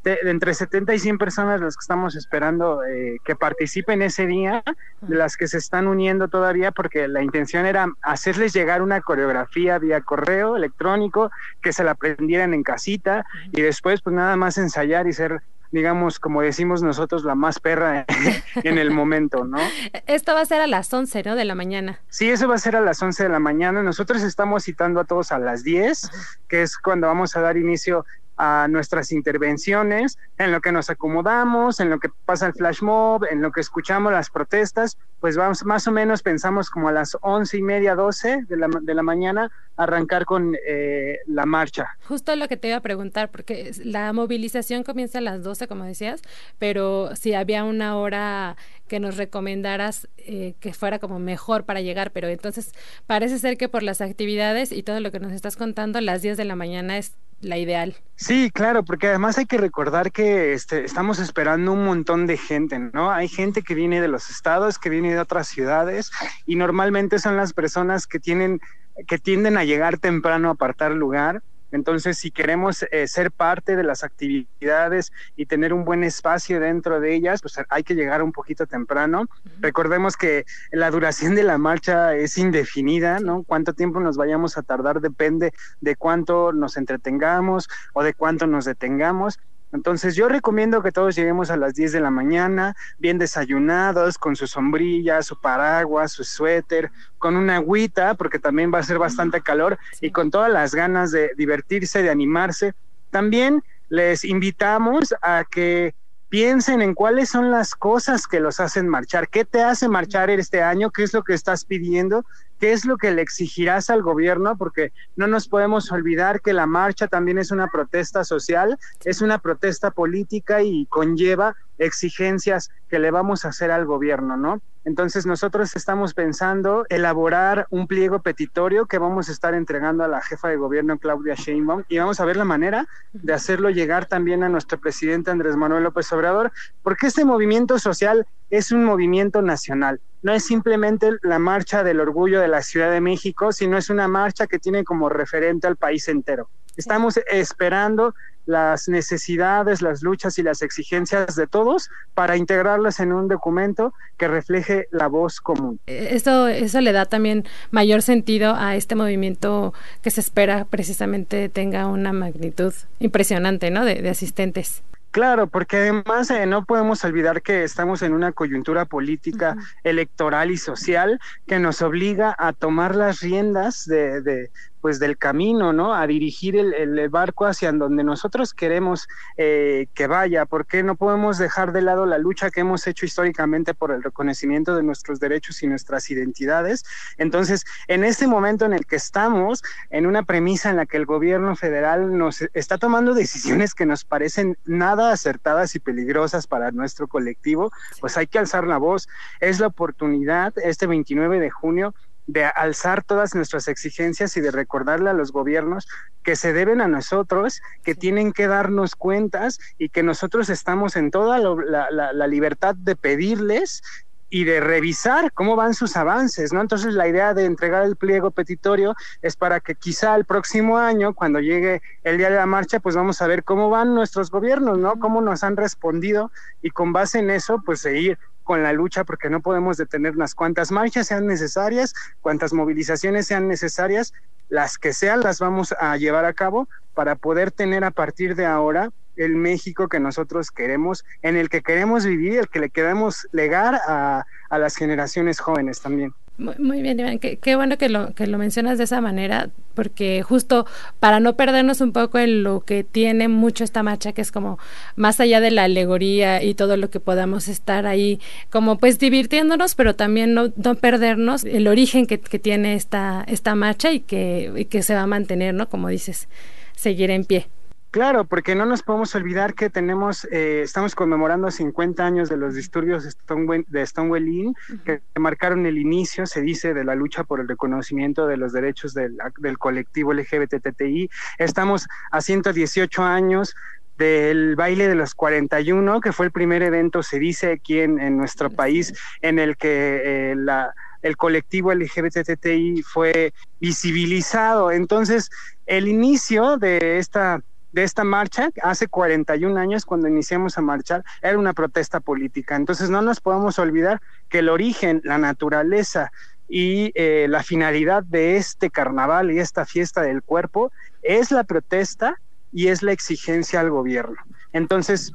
entre 0.04 0.54
70 0.54 0.94
y 0.94 0.98
100 0.98 1.18
personas 1.18 1.60
las 1.60 1.76
que 1.76 1.82
estamos 1.82 2.16
esperando 2.16 2.84
eh, 2.84 3.18
que 3.24 3.36
participen 3.36 4.00
ese 4.00 4.26
día, 4.26 4.62
de 5.02 5.16
las 5.16 5.36
que 5.36 5.46
se 5.46 5.58
están 5.58 5.88
uniendo 5.88 6.28
todavía, 6.28 6.72
porque 6.72 7.06
la 7.06 7.22
intención 7.22 7.66
era 7.66 7.92
hacerles 8.00 8.54
llegar 8.54 8.80
una 8.80 9.02
coreografía 9.02 9.78
vía 9.78 10.00
correo 10.00 10.56
electrónico, 10.56 11.30
que 11.60 11.72
se 11.72 11.84
la 11.84 11.92
aprendieran 11.92 12.54
en 12.54 12.62
casita 12.62 13.26
y 13.50 13.60
después 13.60 14.00
pues 14.00 14.14
nada 14.16 14.36
más 14.36 14.56
ensayar 14.56 15.06
y 15.06 15.12
ser 15.12 15.42
digamos, 15.72 16.20
como 16.20 16.42
decimos 16.42 16.82
nosotros, 16.82 17.24
la 17.24 17.34
más 17.34 17.58
perra 17.58 18.04
en 18.62 18.78
el 18.78 18.90
momento, 18.90 19.44
¿no? 19.44 19.58
Esto 20.06 20.34
va 20.34 20.42
a 20.42 20.46
ser 20.46 20.60
a 20.60 20.66
las 20.66 20.92
11, 20.92 21.22
¿no? 21.24 21.34
De 21.34 21.44
la 21.44 21.54
mañana. 21.54 22.00
Sí, 22.08 22.30
eso 22.30 22.46
va 22.46 22.54
a 22.54 22.58
ser 22.58 22.76
a 22.76 22.80
las 22.80 23.02
11 23.02 23.24
de 23.24 23.28
la 23.30 23.40
mañana. 23.40 23.82
Nosotros 23.82 24.22
estamos 24.22 24.64
citando 24.64 25.00
a 25.00 25.04
todos 25.04 25.32
a 25.32 25.38
las 25.38 25.64
10, 25.64 26.10
que 26.48 26.62
es 26.62 26.76
cuando 26.78 27.06
vamos 27.06 27.34
a 27.36 27.40
dar 27.40 27.56
inicio 27.56 28.04
a 28.44 28.66
nuestras 28.66 29.12
intervenciones, 29.12 30.18
en 30.36 30.50
lo 30.50 30.60
que 30.60 30.72
nos 30.72 30.90
acomodamos, 30.90 31.78
en 31.78 31.90
lo 31.90 32.00
que 32.00 32.08
pasa 32.24 32.48
el 32.48 32.54
flash 32.54 32.82
mob, 32.82 33.24
en 33.30 33.40
lo 33.40 33.52
que 33.52 33.60
escuchamos 33.60 34.12
las 34.12 34.30
protestas, 34.30 34.98
pues 35.20 35.36
vamos 35.36 35.64
más 35.64 35.86
o 35.86 35.92
menos 35.92 36.24
pensamos 36.24 36.68
como 36.68 36.88
a 36.88 36.92
las 36.92 37.16
once 37.20 37.56
y 37.56 37.62
media, 37.62 37.94
doce 37.94 38.42
de 38.48 38.56
la, 38.56 38.66
de 38.66 38.94
la 38.94 39.04
mañana 39.04 39.52
arrancar 39.76 40.24
con 40.24 40.56
eh, 40.66 41.20
la 41.26 41.46
marcha. 41.46 41.96
Justo 42.08 42.34
lo 42.34 42.48
que 42.48 42.56
te 42.56 42.66
iba 42.66 42.78
a 42.78 42.80
preguntar, 42.80 43.30
porque 43.30 43.70
la 43.84 44.12
movilización 44.12 44.82
comienza 44.82 45.18
a 45.18 45.20
las 45.20 45.44
doce, 45.44 45.68
como 45.68 45.84
decías, 45.84 46.20
pero 46.58 47.14
si 47.14 47.34
había 47.34 47.62
una 47.62 47.96
hora 47.96 48.56
que 48.88 48.98
nos 48.98 49.18
recomendaras 49.18 50.08
eh, 50.18 50.54
que 50.58 50.74
fuera 50.74 50.98
como 50.98 51.20
mejor 51.20 51.64
para 51.64 51.80
llegar, 51.80 52.10
pero 52.10 52.26
entonces 52.26 52.72
parece 53.06 53.38
ser 53.38 53.56
que 53.56 53.68
por 53.68 53.84
las 53.84 54.00
actividades 54.00 54.72
y 54.72 54.82
todo 54.82 54.98
lo 54.98 55.12
que 55.12 55.20
nos 55.20 55.30
estás 55.30 55.54
contando, 55.54 56.00
las 56.00 56.22
10 56.22 56.36
de 56.36 56.44
la 56.44 56.56
mañana 56.56 56.98
es 56.98 57.14
la 57.42 57.58
ideal. 57.58 57.96
Sí, 58.16 58.50
claro, 58.52 58.84
porque 58.84 59.08
además 59.08 59.36
hay 59.36 59.46
que 59.46 59.58
recordar 59.58 60.12
que 60.12 60.52
este, 60.52 60.84
estamos 60.84 61.18
esperando 61.18 61.72
un 61.72 61.84
montón 61.84 62.26
de 62.26 62.36
gente, 62.36 62.78
¿no? 62.78 63.10
Hay 63.10 63.28
gente 63.28 63.62
que 63.62 63.74
viene 63.74 64.00
de 64.00 64.08
los 64.08 64.30
estados, 64.30 64.78
que 64.78 64.90
viene 64.90 65.12
de 65.12 65.18
otras 65.18 65.48
ciudades 65.48 66.10
y 66.46 66.56
normalmente 66.56 67.18
son 67.18 67.36
las 67.36 67.52
personas 67.52 68.06
que 68.06 68.20
tienen 68.20 68.60
que 69.08 69.18
tienden 69.18 69.56
a 69.56 69.64
llegar 69.64 69.98
temprano 69.98 70.48
a 70.48 70.52
apartar 70.52 70.92
lugar 70.92 71.42
entonces, 71.72 72.18
si 72.18 72.30
queremos 72.30 72.84
eh, 72.90 73.08
ser 73.08 73.32
parte 73.32 73.76
de 73.76 73.82
las 73.82 74.04
actividades 74.04 75.10
y 75.36 75.46
tener 75.46 75.72
un 75.72 75.84
buen 75.84 76.04
espacio 76.04 76.60
dentro 76.60 77.00
de 77.00 77.14
ellas, 77.14 77.40
pues 77.40 77.58
hay 77.68 77.82
que 77.82 77.94
llegar 77.94 78.22
un 78.22 78.32
poquito 78.32 78.66
temprano. 78.66 79.26
Recordemos 79.60 80.16
que 80.16 80.44
la 80.70 80.90
duración 80.90 81.34
de 81.34 81.42
la 81.42 81.56
marcha 81.56 82.14
es 82.14 82.36
indefinida, 82.36 83.20
¿no? 83.20 83.42
Cuánto 83.42 83.72
tiempo 83.72 84.00
nos 84.00 84.16
vayamos 84.16 84.58
a 84.58 84.62
tardar 84.62 85.00
depende 85.00 85.52
de 85.80 85.96
cuánto 85.96 86.52
nos 86.52 86.76
entretengamos 86.76 87.68
o 87.94 88.02
de 88.02 88.12
cuánto 88.12 88.46
nos 88.46 88.66
detengamos. 88.66 89.38
Entonces 89.72 90.14
yo 90.14 90.28
recomiendo 90.28 90.82
que 90.82 90.92
todos 90.92 91.16
lleguemos 91.16 91.50
a 91.50 91.56
las 91.56 91.74
10 91.74 91.92
de 91.92 92.00
la 92.00 92.10
mañana, 92.10 92.76
bien 92.98 93.18
desayunados, 93.18 94.18
con 94.18 94.36
su 94.36 94.46
sombrilla, 94.46 95.22
su 95.22 95.40
paraguas, 95.40 96.12
su 96.12 96.24
suéter, 96.24 96.90
con 97.18 97.36
una 97.36 97.56
agüita, 97.56 98.14
porque 98.14 98.38
también 98.38 98.72
va 98.72 98.78
a 98.78 98.82
ser 98.82 98.98
bastante 98.98 99.40
calor, 99.40 99.78
y 100.00 100.10
con 100.10 100.30
todas 100.30 100.52
las 100.52 100.74
ganas 100.74 101.10
de 101.10 101.32
divertirse, 101.36 102.02
de 102.02 102.10
animarse. 102.10 102.74
También 103.10 103.62
les 103.88 104.24
invitamos 104.24 105.14
a 105.22 105.44
que 105.50 105.94
piensen 106.28 106.80
en 106.80 106.94
cuáles 106.94 107.28
son 107.28 107.50
las 107.50 107.74
cosas 107.74 108.26
que 108.26 108.40
los 108.40 108.58
hacen 108.58 108.88
marchar, 108.88 109.28
qué 109.28 109.44
te 109.44 109.62
hace 109.62 109.86
marchar 109.88 110.30
este 110.30 110.62
año, 110.62 110.90
qué 110.90 111.02
es 111.02 111.12
lo 111.12 111.22
que 111.24 111.34
estás 111.34 111.66
pidiendo, 111.66 112.24
qué 112.62 112.70
es 112.70 112.84
lo 112.84 112.96
que 112.96 113.10
le 113.10 113.22
exigirás 113.22 113.90
al 113.90 114.02
gobierno, 114.02 114.56
porque 114.56 114.92
no 115.16 115.26
nos 115.26 115.48
podemos 115.48 115.90
olvidar 115.90 116.40
que 116.40 116.52
la 116.52 116.64
marcha 116.64 117.08
también 117.08 117.38
es 117.38 117.50
una 117.50 117.66
protesta 117.66 118.22
social, 118.22 118.78
es 119.04 119.20
una 119.20 119.38
protesta 119.38 119.90
política 119.90 120.62
y 120.62 120.86
conlleva 120.86 121.56
exigencias 121.78 122.70
que 122.88 123.00
le 123.00 123.10
vamos 123.10 123.44
a 123.44 123.48
hacer 123.48 123.72
al 123.72 123.84
gobierno, 123.84 124.36
¿no? 124.36 124.60
Entonces 124.84 125.26
nosotros 125.26 125.74
estamos 125.74 126.14
pensando 126.14 126.86
elaborar 126.88 127.66
un 127.70 127.88
pliego 127.88 128.20
petitorio 128.20 128.86
que 128.86 128.98
vamos 128.98 129.28
a 129.28 129.32
estar 129.32 129.54
entregando 129.54 130.04
a 130.04 130.08
la 130.08 130.20
jefa 130.20 130.48
de 130.48 130.56
gobierno 130.56 130.98
Claudia 130.98 131.34
Sheinbaum 131.34 131.82
y 131.88 131.98
vamos 131.98 132.20
a 132.20 132.24
ver 132.24 132.36
la 132.36 132.44
manera 132.44 132.86
de 133.12 133.32
hacerlo 133.32 133.70
llegar 133.70 134.06
también 134.06 134.44
a 134.44 134.48
nuestro 134.48 134.78
presidente 134.78 135.32
Andrés 135.32 135.56
Manuel 135.56 135.82
López 135.82 136.12
Obrador, 136.12 136.52
porque 136.82 137.08
este 137.08 137.24
movimiento 137.24 137.80
social 137.80 138.26
es 138.52 138.70
un 138.70 138.84
movimiento 138.84 139.40
nacional. 139.40 140.00
No 140.22 140.32
es 140.32 140.44
simplemente 140.44 141.10
la 141.22 141.38
marcha 141.38 141.82
del 141.82 142.00
orgullo 142.00 142.38
de 142.38 142.48
la 142.48 142.62
Ciudad 142.62 142.92
de 142.92 143.00
México, 143.00 143.50
sino 143.50 143.78
es 143.78 143.88
una 143.88 144.08
marcha 144.08 144.46
que 144.46 144.58
tiene 144.58 144.84
como 144.84 145.08
referente 145.08 145.66
al 145.66 145.76
país 145.76 146.06
entero. 146.06 146.50
Estamos 146.76 147.18
esperando 147.30 148.14
las 148.44 148.88
necesidades, 148.88 149.80
las 149.80 150.02
luchas 150.02 150.38
y 150.38 150.42
las 150.42 150.60
exigencias 150.60 151.34
de 151.34 151.46
todos 151.46 151.90
para 152.14 152.36
integrarlas 152.36 153.00
en 153.00 153.12
un 153.12 153.26
documento 153.26 153.94
que 154.18 154.28
refleje 154.28 154.86
la 154.90 155.06
voz 155.06 155.40
común. 155.40 155.80
Eh, 155.86 156.08
eso, 156.12 156.48
eso 156.48 156.80
le 156.80 156.92
da 156.92 157.06
también 157.06 157.44
mayor 157.70 158.02
sentido 158.02 158.54
a 158.54 158.76
este 158.76 158.96
movimiento 158.96 159.72
que 160.02 160.10
se 160.10 160.20
espera 160.20 160.66
precisamente 160.66 161.48
tenga 161.48 161.86
una 161.86 162.12
magnitud 162.12 162.74
impresionante 163.00 163.70
¿no? 163.70 163.84
de, 163.84 164.08
asistentes. 164.10 164.82
Claro, 165.12 165.46
porque 165.46 165.76
además 165.76 166.30
eh, 166.30 166.46
no 166.46 166.64
podemos 166.64 167.04
olvidar 167.04 167.42
que 167.42 167.64
estamos 167.64 168.00
en 168.00 168.14
una 168.14 168.32
coyuntura 168.32 168.86
política, 168.86 169.56
electoral 169.84 170.50
y 170.50 170.56
social 170.56 171.20
que 171.46 171.58
nos 171.58 171.82
obliga 171.82 172.34
a 172.38 172.54
tomar 172.54 172.96
las 172.96 173.20
riendas 173.20 173.84
de, 173.84 174.50
pues 174.82 174.98
del 174.98 175.16
camino, 175.16 175.72
¿no? 175.72 175.94
A 175.94 176.06
dirigir 176.08 176.56
el, 176.56 177.08
barco 177.08 177.46
hacia 177.46 177.72
donde 177.72 178.02
nosotros 178.02 178.52
queremos 178.52 179.08
eh, 179.36 179.86
que 179.94 180.08
vaya, 180.08 180.44
porque 180.44 180.82
no 180.82 180.96
podemos 180.96 181.38
dejar 181.38 181.72
de 181.72 181.82
lado 181.82 182.04
la 182.04 182.18
lucha 182.18 182.50
que 182.50 182.60
hemos 182.60 182.86
hecho 182.86 183.06
históricamente 183.06 183.74
por 183.74 183.92
el 183.92 184.02
reconocimiento 184.02 184.74
de 184.74 184.82
nuestros 184.82 185.20
derechos 185.20 185.62
y 185.62 185.68
nuestras 185.68 186.10
identidades. 186.10 186.84
Entonces, 187.16 187.64
en 187.86 188.02
este 188.02 188.26
momento 188.26 188.64
en 188.64 188.72
el 188.72 188.84
que 188.84 188.96
estamos, 188.96 189.62
en 189.90 190.06
una 190.06 190.24
premisa 190.24 190.70
en 190.70 190.76
la 190.76 190.86
que 190.86 190.96
el 190.96 191.06
gobierno 191.06 191.54
federal 191.54 192.18
nos 192.18 192.42
está 192.52 192.76
tomando 192.76 193.14
decisiones 193.14 193.74
que 193.74 193.86
nos 193.86 194.04
parecen 194.04 194.58
nada 194.64 195.12
acertadas 195.12 195.76
y 195.76 195.78
peligrosas 195.78 196.48
para 196.48 196.72
nuestro 196.72 197.06
colectivo, 197.06 197.70
pues 198.00 198.16
hay 198.16 198.26
que 198.26 198.40
alzar 198.40 198.66
la 198.66 198.78
voz. 198.78 199.08
Es 199.38 199.60
la 199.60 199.68
oportunidad 199.68 200.52
este 200.58 200.88
29 200.88 201.38
de 201.38 201.50
junio 201.50 201.94
de 202.32 202.44
alzar 202.44 203.04
todas 203.04 203.34
nuestras 203.34 203.68
exigencias 203.68 204.36
y 204.36 204.40
de 204.40 204.50
recordarle 204.50 205.10
a 205.10 205.12
los 205.12 205.32
gobiernos 205.32 205.86
que 206.22 206.34
se 206.34 206.52
deben 206.52 206.80
a 206.80 206.88
nosotros, 206.88 207.60
que 207.84 207.94
tienen 207.94 208.32
que 208.32 208.46
darnos 208.46 208.94
cuentas 208.94 209.58
y 209.78 209.90
que 209.90 210.02
nosotros 210.02 210.48
estamos 210.48 210.96
en 210.96 211.10
toda 211.10 211.38
la, 211.38 212.26
libertad 212.26 212.74
de 212.74 212.96
pedirles 212.96 213.82
y 214.30 214.44
de 214.44 214.60
revisar 214.60 215.30
cómo 215.32 215.56
van 215.56 215.74
sus 215.74 215.94
avances, 215.94 216.54
¿no? 216.54 216.62
Entonces 216.62 216.94
la 216.94 217.06
idea 217.06 217.34
de 217.34 217.44
entregar 217.44 217.84
el 217.84 217.96
pliego 217.96 218.30
petitorio 218.30 218.94
es 219.20 219.36
para 219.36 219.60
que 219.60 219.74
quizá 219.74 220.14
el 220.16 220.24
próximo 220.24 220.78
año, 220.78 221.12
cuando 221.12 221.38
llegue 221.38 221.82
el 222.02 222.16
día 222.16 222.30
de 222.30 222.36
la 222.36 222.46
marcha, 222.46 222.80
pues 222.80 222.96
vamos 222.96 223.20
a 223.20 223.26
ver 223.26 223.44
cómo 223.44 223.68
van 223.68 223.94
nuestros 223.94 224.30
gobiernos, 224.30 224.78
¿no? 224.78 224.98
Cómo 224.98 225.20
nos 225.20 225.44
han 225.44 225.58
respondido 225.58 226.30
y 226.62 226.70
con 226.70 226.94
base 226.94 227.18
en 227.18 227.28
eso, 227.28 227.60
pues 227.62 227.80
seguir 227.80 228.18
con 228.42 228.62
la 228.62 228.72
lucha 228.72 229.04
porque 229.04 229.30
no 229.30 229.40
podemos 229.40 229.76
detenernos. 229.76 230.34
Cuantas 230.34 230.70
marchas 230.70 231.06
sean 231.06 231.26
necesarias, 231.26 231.94
cuantas 232.20 232.52
movilizaciones 232.52 233.26
sean 233.26 233.48
necesarias, 233.48 234.12
las 234.48 234.78
que 234.78 234.92
sean 234.92 235.20
las 235.20 235.38
vamos 235.38 235.74
a 235.78 235.96
llevar 235.96 236.24
a 236.24 236.34
cabo 236.34 236.68
para 236.94 237.16
poder 237.16 237.50
tener 237.50 237.84
a 237.84 237.90
partir 237.90 238.34
de 238.34 238.46
ahora 238.46 238.90
el 239.16 239.36
México 239.36 239.88
que 239.88 240.00
nosotros 240.00 240.50
queremos, 240.50 241.04
en 241.22 241.36
el 241.36 241.48
que 241.48 241.62
queremos 241.62 242.04
vivir, 242.06 242.38
el 242.38 242.48
que 242.48 242.60
le 242.60 242.70
queremos 242.70 243.28
legar 243.32 243.80
a, 243.86 244.24
a 244.50 244.58
las 244.58 244.76
generaciones 244.76 245.40
jóvenes 245.40 245.80
también. 245.80 246.14
Muy, 246.38 246.82
bien, 246.82 246.98
Iván. 246.98 247.18
Qué, 247.18 247.56
bueno 247.56 247.76
que 247.76 247.88
lo, 247.88 248.14
que 248.14 248.26
lo 248.26 248.38
mencionas 248.38 248.78
de 248.78 248.84
esa 248.84 249.00
manera, 249.00 249.50
porque 249.74 250.22
justo 250.22 250.66
para 250.98 251.20
no 251.20 251.36
perdernos 251.36 251.80
un 251.80 251.92
poco 251.92 252.18
en 252.18 252.42
lo 252.42 252.60
que 252.60 252.84
tiene 252.84 253.28
mucho 253.28 253.64
esta 253.64 253.82
marcha, 253.82 254.12
que 254.12 254.22
es 254.22 254.32
como 254.32 254.58
más 254.96 255.20
allá 255.20 255.40
de 255.40 255.50
la 255.50 255.64
alegoría 255.64 256.42
y 256.42 256.54
todo 256.54 256.76
lo 256.76 256.90
que 256.90 257.00
podamos 257.00 257.48
estar 257.48 257.86
ahí, 257.86 258.18
como 258.50 258.78
pues 258.78 258.98
divirtiéndonos, 258.98 259.74
pero 259.74 259.94
también 259.94 260.32
no, 260.34 260.52
no 260.56 260.74
perdernos 260.74 261.44
el 261.44 261.68
origen 261.68 262.06
que, 262.06 262.18
que 262.18 262.38
tiene 262.38 262.74
esta, 262.74 263.24
esta 263.28 263.54
marcha 263.54 263.92
y 263.92 264.00
que, 264.00 264.52
y 264.56 264.64
que 264.64 264.82
se 264.82 264.94
va 264.94 265.02
a 265.02 265.06
mantener, 265.06 265.54
¿no? 265.54 265.68
Como 265.68 265.88
dices, 265.88 266.28
seguir 266.74 267.10
en 267.10 267.24
pie. 267.24 267.46
Claro, 267.92 268.24
porque 268.24 268.54
no 268.54 268.64
nos 268.64 268.82
podemos 268.82 269.14
olvidar 269.14 269.52
que 269.52 269.68
tenemos, 269.68 270.26
eh, 270.32 270.62
estamos 270.62 270.94
conmemorando 270.94 271.50
50 271.50 272.02
años 272.02 272.30
de 272.30 272.38
los 272.38 272.54
disturbios 272.54 273.04
de 273.04 273.10
Stonewall, 273.10 273.66
de 273.68 273.86
Stonewall 273.86 274.26
Inn, 274.26 274.54
que 274.86 275.02
marcaron 275.20 275.66
el 275.66 275.76
inicio, 275.76 276.24
se 276.24 276.40
dice, 276.40 276.72
de 276.72 276.84
la 276.84 276.94
lucha 276.94 277.22
por 277.22 277.38
el 277.38 277.48
reconocimiento 277.48 278.26
de 278.26 278.38
los 278.38 278.54
derechos 278.54 278.94
del, 278.94 279.18
del 279.36 279.58
colectivo 279.58 280.14
LGBTTI. 280.14 281.10
Estamos 281.36 281.86
a 282.10 282.22
118 282.22 283.02
años 283.02 283.54
del 283.98 284.56
baile 284.56 284.88
de 284.88 284.94
los 284.94 285.14
41, 285.14 286.00
que 286.00 286.12
fue 286.12 286.24
el 286.24 286.32
primer 286.32 286.62
evento, 286.62 287.02
se 287.02 287.18
dice 287.18 287.52
aquí 287.52 287.80
en, 287.80 288.16
nuestro 288.16 288.48
país, 288.48 288.94
en 289.20 289.38
el 289.38 289.58
que 289.58 290.30
eh, 290.30 290.34
la, 290.34 290.72
el 291.02 291.18
colectivo 291.18 291.74
LGBTTI 291.74 292.84
fue 292.84 293.34
visibilizado. 293.60 294.70
Entonces, 294.70 295.28
el 295.66 295.88
inicio 295.88 296.56
de 296.56 296.96
esta 296.96 297.42
de 297.72 297.82
esta 297.82 298.04
marcha, 298.04 298.50
hace 298.62 298.88
41 298.88 299.58
años 299.58 299.84
cuando 299.84 300.08
iniciamos 300.08 300.58
a 300.58 300.60
marchar, 300.60 301.04
era 301.22 301.38
una 301.38 301.52
protesta 301.52 302.00
política. 302.00 302.56
Entonces 302.56 302.90
no 302.90 303.02
nos 303.02 303.20
podemos 303.20 303.58
olvidar 303.58 304.00
que 304.28 304.40
el 304.40 304.48
origen, 304.48 305.00
la 305.04 305.18
naturaleza 305.18 306.12
y 306.48 306.92
eh, 306.94 307.26
la 307.28 307.42
finalidad 307.42 308.02
de 308.02 308.36
este 308.36 308.70
carnaval 308.70 309.30
y 309.30 309.38
esta 309.38 309.64
fiesta 309.64 310.02
del 310.02 310.22
cuerpo 310.22 310.70
es 311.02 311.30
la 311.30 311.44
protesta 311.44 312.16
y 312.52 312.68
es 312.68 312.82
la 312.82 312.92
exigencia 312.92 313.60
al 313.60 313.70
gobierno. 313.70 314.16
Entonces, 314.52 315.12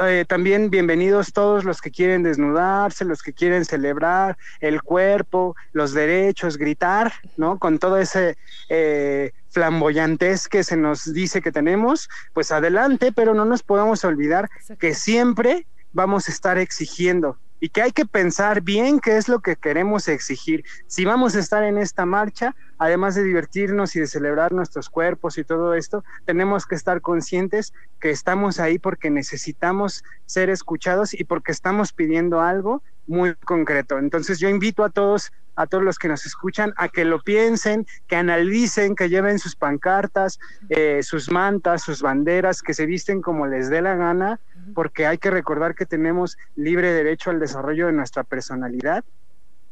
eh, 0.00 0.24
también 0.26 0.70
bienvenidos 0.70 1.32
todos 1.32 1.64
los 1.64 1.80
que 1.80 1.90
quieren 1.90 2.22
desnudarse, 2.22 3.04
los 3.04 3.22
que 3.22 3.32
quieren 3.32 3.64
celebrar 3.64 4.36
el 4.60 4.82
cuerpo, 4.82 5.56
los 5.72 5.92
derechos, 5.92 6.56
gritar, 6.56 7.12
¿no? 7.36 7.58
Con 7.58 7.78
todo 7.78 7.98
ese 7.98 8.36
eh, 8.68 9.32
flamboyantes 9.50 10.48
que 10.48 10.64
se 10.64 10.76
nos 10.76 11.12
dice 11.12 11.42
que 11.42 11.52
tenemos, 11.52 12.08
pues 12.32 12.52
adelante, 12.52 13.12
pero 13.12 13.34
no 13.34 13.44
nos 13.44 13.62
podemos 13.62 14.04
olvidar 14.04 14.48
que 14.78 14.94
siempre 14.94 15.66
vamos 15.92 16.28
a 16.28 16.32
estar 16.32 16.58
exigiendo 16.58 17.38
y 17.64 17.70
que 17.70 17.80
hay 17.80 17.92
que 17.92 18.04
pensar 18.04 18.60
bien 18.60 19.00
qué 19.00 19.16
es 19.16 19.26
lo 19.26 19.40
que 19.40 19.56
queremos 19.56 20.06
exigir. 20.08 20.66
Si 20.86 21.06
vamos 21.06 21.34
a 21.34 21.38
estar 21.38 21.62
en 21.62 21.78
esta 21.78 22.04
marcha, 22.04 22.54
además 22.76 23.14
de 23.14 23.24
divertirnos 23.24 23.96
y 23.96 24.00
de 24.00 24.06
celebrar 24.06 24.52
nuestros 24.52 24.90
cuerpos 24.90 25.38
y 25.38 25.44
todo 25.44 25.72
esto, 25.72 26.04
tenemos 26.26 26.66
que 26.66 26.74
estar 26.74 27.00
conscientes 27.00 27.72
que 28.00 28.10
estamos 28.10 28.60
ahí 28.60 28.78
porque 28.78 29.08
necesitamos 29.08 30.04
ser 30.26 30.50
escuchados 30.50 31.14
y 31.14 31.24
porque 31.24 31.52
estamos 31.52 31.94
pidiendo 31.94 32.42
algo 32.42 32.82
muy 33.06 33.34
concreto. 33.46 33.98
Entonces 33.98 34.38
yo 34.38 34.50
invito 34.50 34.84
a 34.84 34.90
todos 34.90 35.32
a 35.56 35.66
todos 35.66 35.84
los 35.84 35.98
que 35.98 36.08
nos 36.08 36.26
escuchan 36.26 36.72
a 36.76 36.88
que 36.88 37.04
lo 37.04 37.20
piensen, 37.20 37.86
que 38.06 38.16
analicen, 38.16 38.94
que 38.94 39.08
lleven 39.08 39.38
sus 39.38 39.56
pancartas, 39.56 40.38
eh, 40.68 41.00
sus 41.02 41.30
mantas, 41.30 41.82
sus 41.82 42.02
banderas, 42.02 42.62
que 42.62 42.74
se 42.74 42.86
visten 42.86 43.22
como 43.22 43.46
les 43.46 43.70
dé 43.70 43.82
la 43.82 43.94
gana, 43.94 44.40
porque 44.74 45.06
hay 45.06 45.18
que 45.18 45.30
recordar 45.30 45.74
que 45.74 45.86
tenemos 45.86 46.36
libre 46.56 46.92
derecho 46.92 47.30
al 47.30 47.40
desarrollo 47.40 47.86
de 47.86 47.92
nuestra 47.92 48.24
personalidad, 48.24 49.04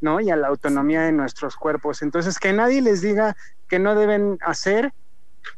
¿no? 0.01 0.21
Y 0.21 0.31
a 0.31 0.37
la 0.37 0.49
autonomía 0.49 1.03
de 1.03 1.13
nuestros 1.13 1.57
cuerpos. 1.57 2.03
Entonces, 2.03 2.39
que 2.39 2.53
nadie 2.53 2.83
les 2.83 3.01
diga 3.01 3.37
que 3.69 3.79
no 3.79 3.95
deben 3.95 4.39
hacer. 4.43 4.93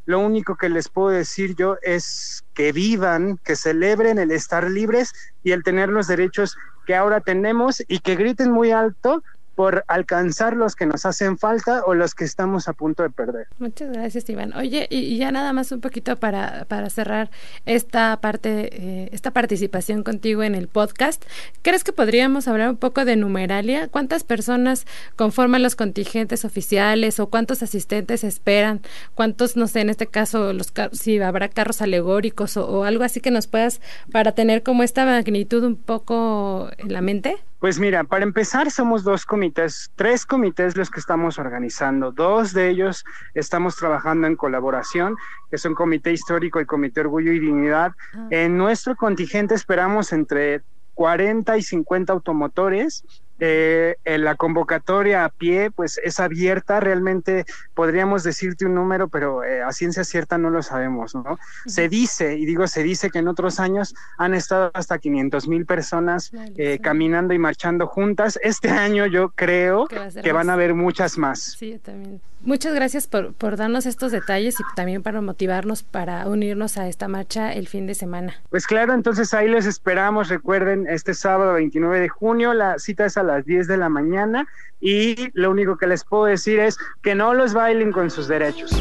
Lo 0.05 0.19
único 0.19 0.55
que 0.55 0.69
les 0.69 0.89
puedo 0.89 1.09
decir 1.09 1.55
yo 1.55 1.77
es 1.83 2.43
que 2.55 2.71
vivan, 2.71 3.37
que 3.43 3.55
celebren 3.55 4.17
el 4.17 4.31
estar 4.31 4.69
libres 4.69 5.13
y 5.43 5.51
el 5.51 5.63
tener 5.63 5.89
los 5.89 6.07
derechos 6.07 6.57
que 6.87 6.95
ahora 6.95 7.19
tenemos 7.21 7.83
y 7.87 7.99
que 7.99 8.15
griten 8.15 8.51
muy 8.51 8.71
alto 8.71 9.23
por 9.55 9.85
alcanzar 9.87 10.55
los 10.55 10.75
que 10.75 10.85
nos 10.85 11.05
hacen 11.05 11.37
falta 11.37 11.83
o 11.85 11.93
los 11.93 12.13
que 12.13 12.25
estamos 12.25 12.67
a 12.67 12.73
punto 12.73 13.03
de 13.03 13.09
perder. 13.09 13.47
Muchas 13.57 13.91
gracias, 13.91 14.29
Iván. 14.29 14.53
Oye, 14.55 14.87
y, 14.89 15.17
ya 15.17 15.31
nada 15.31 15.53
más 15.53 15.71
un 15.71 15.81
poquito 15.81 16.17
para, 16.17 16.65
para 16.65 16.89
cerrar 16.89 17.31
esta 17.65 18.19
parte, 18.19 18.69
eh, 18.71 19.09
esta 19.13 19.31
participación 19.31 20.03
contigo 20.03 20.43
en 20.43 20.55
el 20.55 20.67
podcast. 20.67 21.23
¿Crees 21.61 21.83
que 21.83 21.93
podríamos 21.93 22.47
hablar 22.47 22.69
un 22.69 22.77
poco 22.77 23.05
de 23.05 23.15
numeralia? 23.15 23.87
¿Cuántas 23.87 24.23
personas 24.23 24.85
conforman 25.15 25.63
los 25.63 25.75
contingentes 25.75 26.43
oficiales 26.43 27.19
o 27.19 27.27
cuántos 27.27 27.63
asistentes 27.63 28.23
esperan? 28.23 28.81
¿Cuántos, 29.13 29.55
no 29.55 29.67
sé, 29.67 29.81
en 29.81 29.89
este 29.89 30.07
caso, 30.07 30.51
los 30.51 30.73
si 30.91 31.19
habrá 31.19 31.47
carros 31.47 31.81
alegóricos 31.81 32.57
o, 32.57 32.67
o 32.67 32.83
algo 32.83 33.03
así 33.03 33.21
que 33.21 33.31
nos 33.31 33.47
puedas 33.47 33.79
para 34.11 34.33
tener 34.33 34.63
como 34.63 34.83
esta 34.83 35.05
magnitud 35.05 35.63
un 35.63 35.77
poco 35.77 36.69
en 36.77 36.91
la 36.91 37.01
mente? 37.01 37.37
Pues 37.59 37.79
mira, 37.79 38.03
para 38.03 38.23
empezar 38.23 38.69
somos 38.69 39.03
dos 39.03 39.25
comités, 39.25 39.89
tres 39.95 40.25
comités 40.25 40.75
los 40.75 40.89
que 40.89 40.99
estamos 40.99 41.39
organizando. 41.39 42.11
Dos 42.11 42.53
de 42.53 42.69
ellos 42.69 43.05
estamos 43.33 43.75
trabajando 43.77 44.27
en 44.27 44.35
colaboración, 44.35 45.15
que 45.49 45.57
son 45.57 45.73
Comité 45.73 46.11
Histórico 46.11 46.59
y 46.59 46.65
Comité 46.65 47.01
Orgullo 47.01 47.31
y 47.31 47.39
Dignidad. 47.39 47.93
Ah. 48.13 48.27
En 48.29 48.57
nuestro 48.57 48.95
contingente 48.95 49.55
esperamos 49.55 50.11
entre 50.11 50.63
40 50.95 51.57
y 51.57 51.61
50 51.61 52.13
automotores 52.13 53.03
eh, 53.39 53.95
en 54.05 54.23
la 54.23 54.35
convocatoria 54.35 55.25
a 55.25 55.29
pie, 55.29 55.71
pues 55.71 55.99
es 56.03 56.19
abierta, 56.19 56.79
realmente 56.79 57.45
podríamos 57.73 58.23
decirte 58.23 58.65
un 58.65 58.75
número, 58.75 59.09
pero 59.09 59.43
eh, 59.43 59.61
a 59.61 59.71
ciencia 59.71 60.03
cierta 60.03 60.37
no 60.37 60.49
lo 60.49 60.63
sabemos, 60.63 61.15
¿no? 61.15 61.37
Se 61.65 61.89
dice, 61.89 62.37
y 62.37 62.45
digo 62.45 62.67
se 62.67 62.83
dice 62.83 63.09
que 63.09 63.19
en 63.19 63.27
otros 63.27 63.59
años 63.59 63.93
han 64.17 64.33
estado 64.33 64.71
hasta 64.73 64.99
500 64.99 65.47
mil 65.47 65.65
personas 65.65 66.31
eh, 66.55 66.79
caminando 66.81 67.33
y 67.33 67.39
marchando 67.39 67.87
juntas. 67.87 68.39
Este 68.41 68.69
año 68.69 69.05
yo 69.05 69.29
creo 69.29 69.87
que, 69.87 70.31
van 70.31 70.49
a 70.49 70.53
haber 70.53 70.73
muchas 70.73 71.17
más. 71.17 71.55
Sí, 71.57 71.79
también. 71.83 72.21
Muchas 72.45 72.75
gracias 72.75 73.07
por, 73.07 73.57
darnos 73.57 73.87
estos 73.87 74.11
detalles 74.11 74.59
y 74.59 74.63
también 74.75 75.01
para 75.01 75.19
motivarnos 75.19 75.81
para 75.81 76.27
unirnos 76.27 76.77
a 76.77 76.87
esta 76.87 77.07
marcha 77.07 77.51
el 77.51 77.67
fin 77.67 77.87
de 77.87 77.95
semana. 77.95 78.35
Pues 78.51 78.67
claro, 78.67 78.93
entonces 78.93 79.33
ahí 79.33 79.49
les 79.49 79.65
esperamos. 79.65 80.29
Recuerden, 80.29 80.85
este 80.87 81.15
sábado 81.15 81.53
29 81.53 81.99
de 81.99 82.09
junio, 82.09 82.53
la 82.53 82.77
cita 82.77 83.05
es 83.05 83.17
a 83.17 83.23
las 83.23 83.45
10 83.45 83.67
de 83.67 83.77
la 83.77 83.89
mañana 83.89 84.47
y 84.79 85.31
lo 85.33 85.49
único 85.49 85.77
que 85.77 85.87
les 85.87 86.03
puedo 86.03 86.25
decir 86.25 86.59
es 86.59 86.77
que 87.01 87.15
no 87.15 87.33
los 87.33 87.55
bailen 87.55 87.91
con 87.91 88.11
sus 88.11 88.27
derechos. 88.27 88.71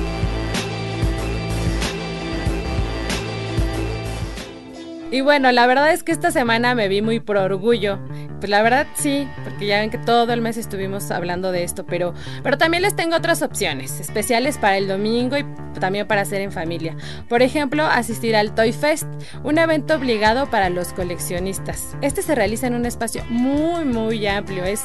Y 5.15 5.21
bueno, 5.21 5.53
la 5.53 5.69
verdad 5.69 5.93
es 5.93 6.03
que 6.03 6.11
esta 6.11 6.33
semana 6.33 6.75
me 6.75 6.89
vi 6.89 7.01
muy 7.01 7.21
por 7.21 7.37
orgullo. 7.37 8.01
Pues 8.41 8.51
la 8.51 8.63
verdad 8.63 8.89
sí, 8.97 9.29
porque 9.45 9.65
ya 9.65 9.79
ven 9.79 9.89
que 9.89 9.97
todo 9.97 10.33
el 10.33 10.41
mes 10.41 10.57
estuvimos 10.57 11.09
hablando 11.13 11.53
de 11.53 11.63
esto, 11.63 11.87
pero, 11.87 12.15
pero 12.43 12.59
también 12.59 12.83
les 12.83 12.97
tengo 12.97 13.15
otras 13.15 13.41
opciones, 13.41 14.01
especiales 14.01 14.59
para 14.59 14.77
el 14.77 14.89
domingo 14.89 15.37
y 15.37 15.47
también 15.79 16.09
para 16.09 16.23
hacer 16.23 16.41
en 16.41 16.51
familia. 16.51 16.97
Por 17.29 17.43
ejemplo, 17.43 17.85
asistir 17.85 18.35
al 18.35 18.57
Toy 18.57 18.73
Fest, 18.73 19.07
un 19.45 19.57
evento 19.59 19.95
obligado 19.95 20.51
para 20.51 20.69
los 20.69 20.93
coleccionistas. 20.93 21.97
Este 22.01 22.21
se 22.21 22.35
realiza 22.35 22.67
en 22.67 22.75
un 22.75 22.85
espacio 22.85 23.23
muy, 23.29 23.85
muy 23.85 24.27
amplio. 24.27 24.65
Es, 24.65 24.83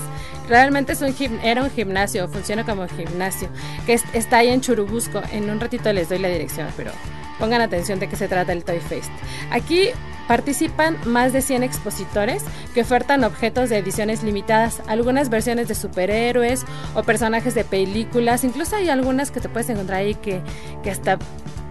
realmente 0.48 0.94
es 0.94 1.02
un 1.02 1.40
era 1.42 1.64
un 1.64 1.72
gimnasio, 1.72 2.28
funciona 2.28 2.64
como 2.64 2.88
gimnasio, 2.88 3.50
que 3.88 4.00
está 4.14 4.38
ahí 4.38 4.50
en 4.50 4.62
Churubusco. 4.62 5.24
En 5.32 5.50
un 5.50 5.60
ratito 5.60 5.92
les 5.92 6.08
doy 6.08 6.20
la 6.20 6.28
dirección, 6.28 6.68
pero 6.78 6.92
pongan 7.40 7.62
atención 7.62 7.98
de 8.00 8.08
qué 8.08 8.16
se 8.16 8.28
trata 8.28 8.54
el 8.54 8.64
Toy 8.64 8.80
Fest. 8.80 9.10
Aquí 9.50 9.90
participan 10.30 10.96
más 11.06 11.34
de 11.34 11.42
100 11.42 11.64
expositores 11.64 12.44
que 12.76 12.82
ofertan 12.82 13.24
objetos 13.24 13.72
de 13.72 13.80
ediciones 13.80 14.22
limitadas, 14.22 14.84
algunas 14.86 15.30
versiones 15.30 15.68
de 15.68 15.74
superhéroes 15.74 16.66
o 16.94 17.02
personajes 17.02 17.56
de 17.56 17.64
películas, 17.64 18.44
incluso 18.44 18.76
hay 18.76 18.90
algunas 18.90 19.32
que 19.32 19.40
te 19.40 19.50
puedes 19.50 19.72
encontrar 19.72 20.02
ahí 20.02 20.14
que, 20.14 20.44
que 20.84 20.92
hasta 20.92 21.18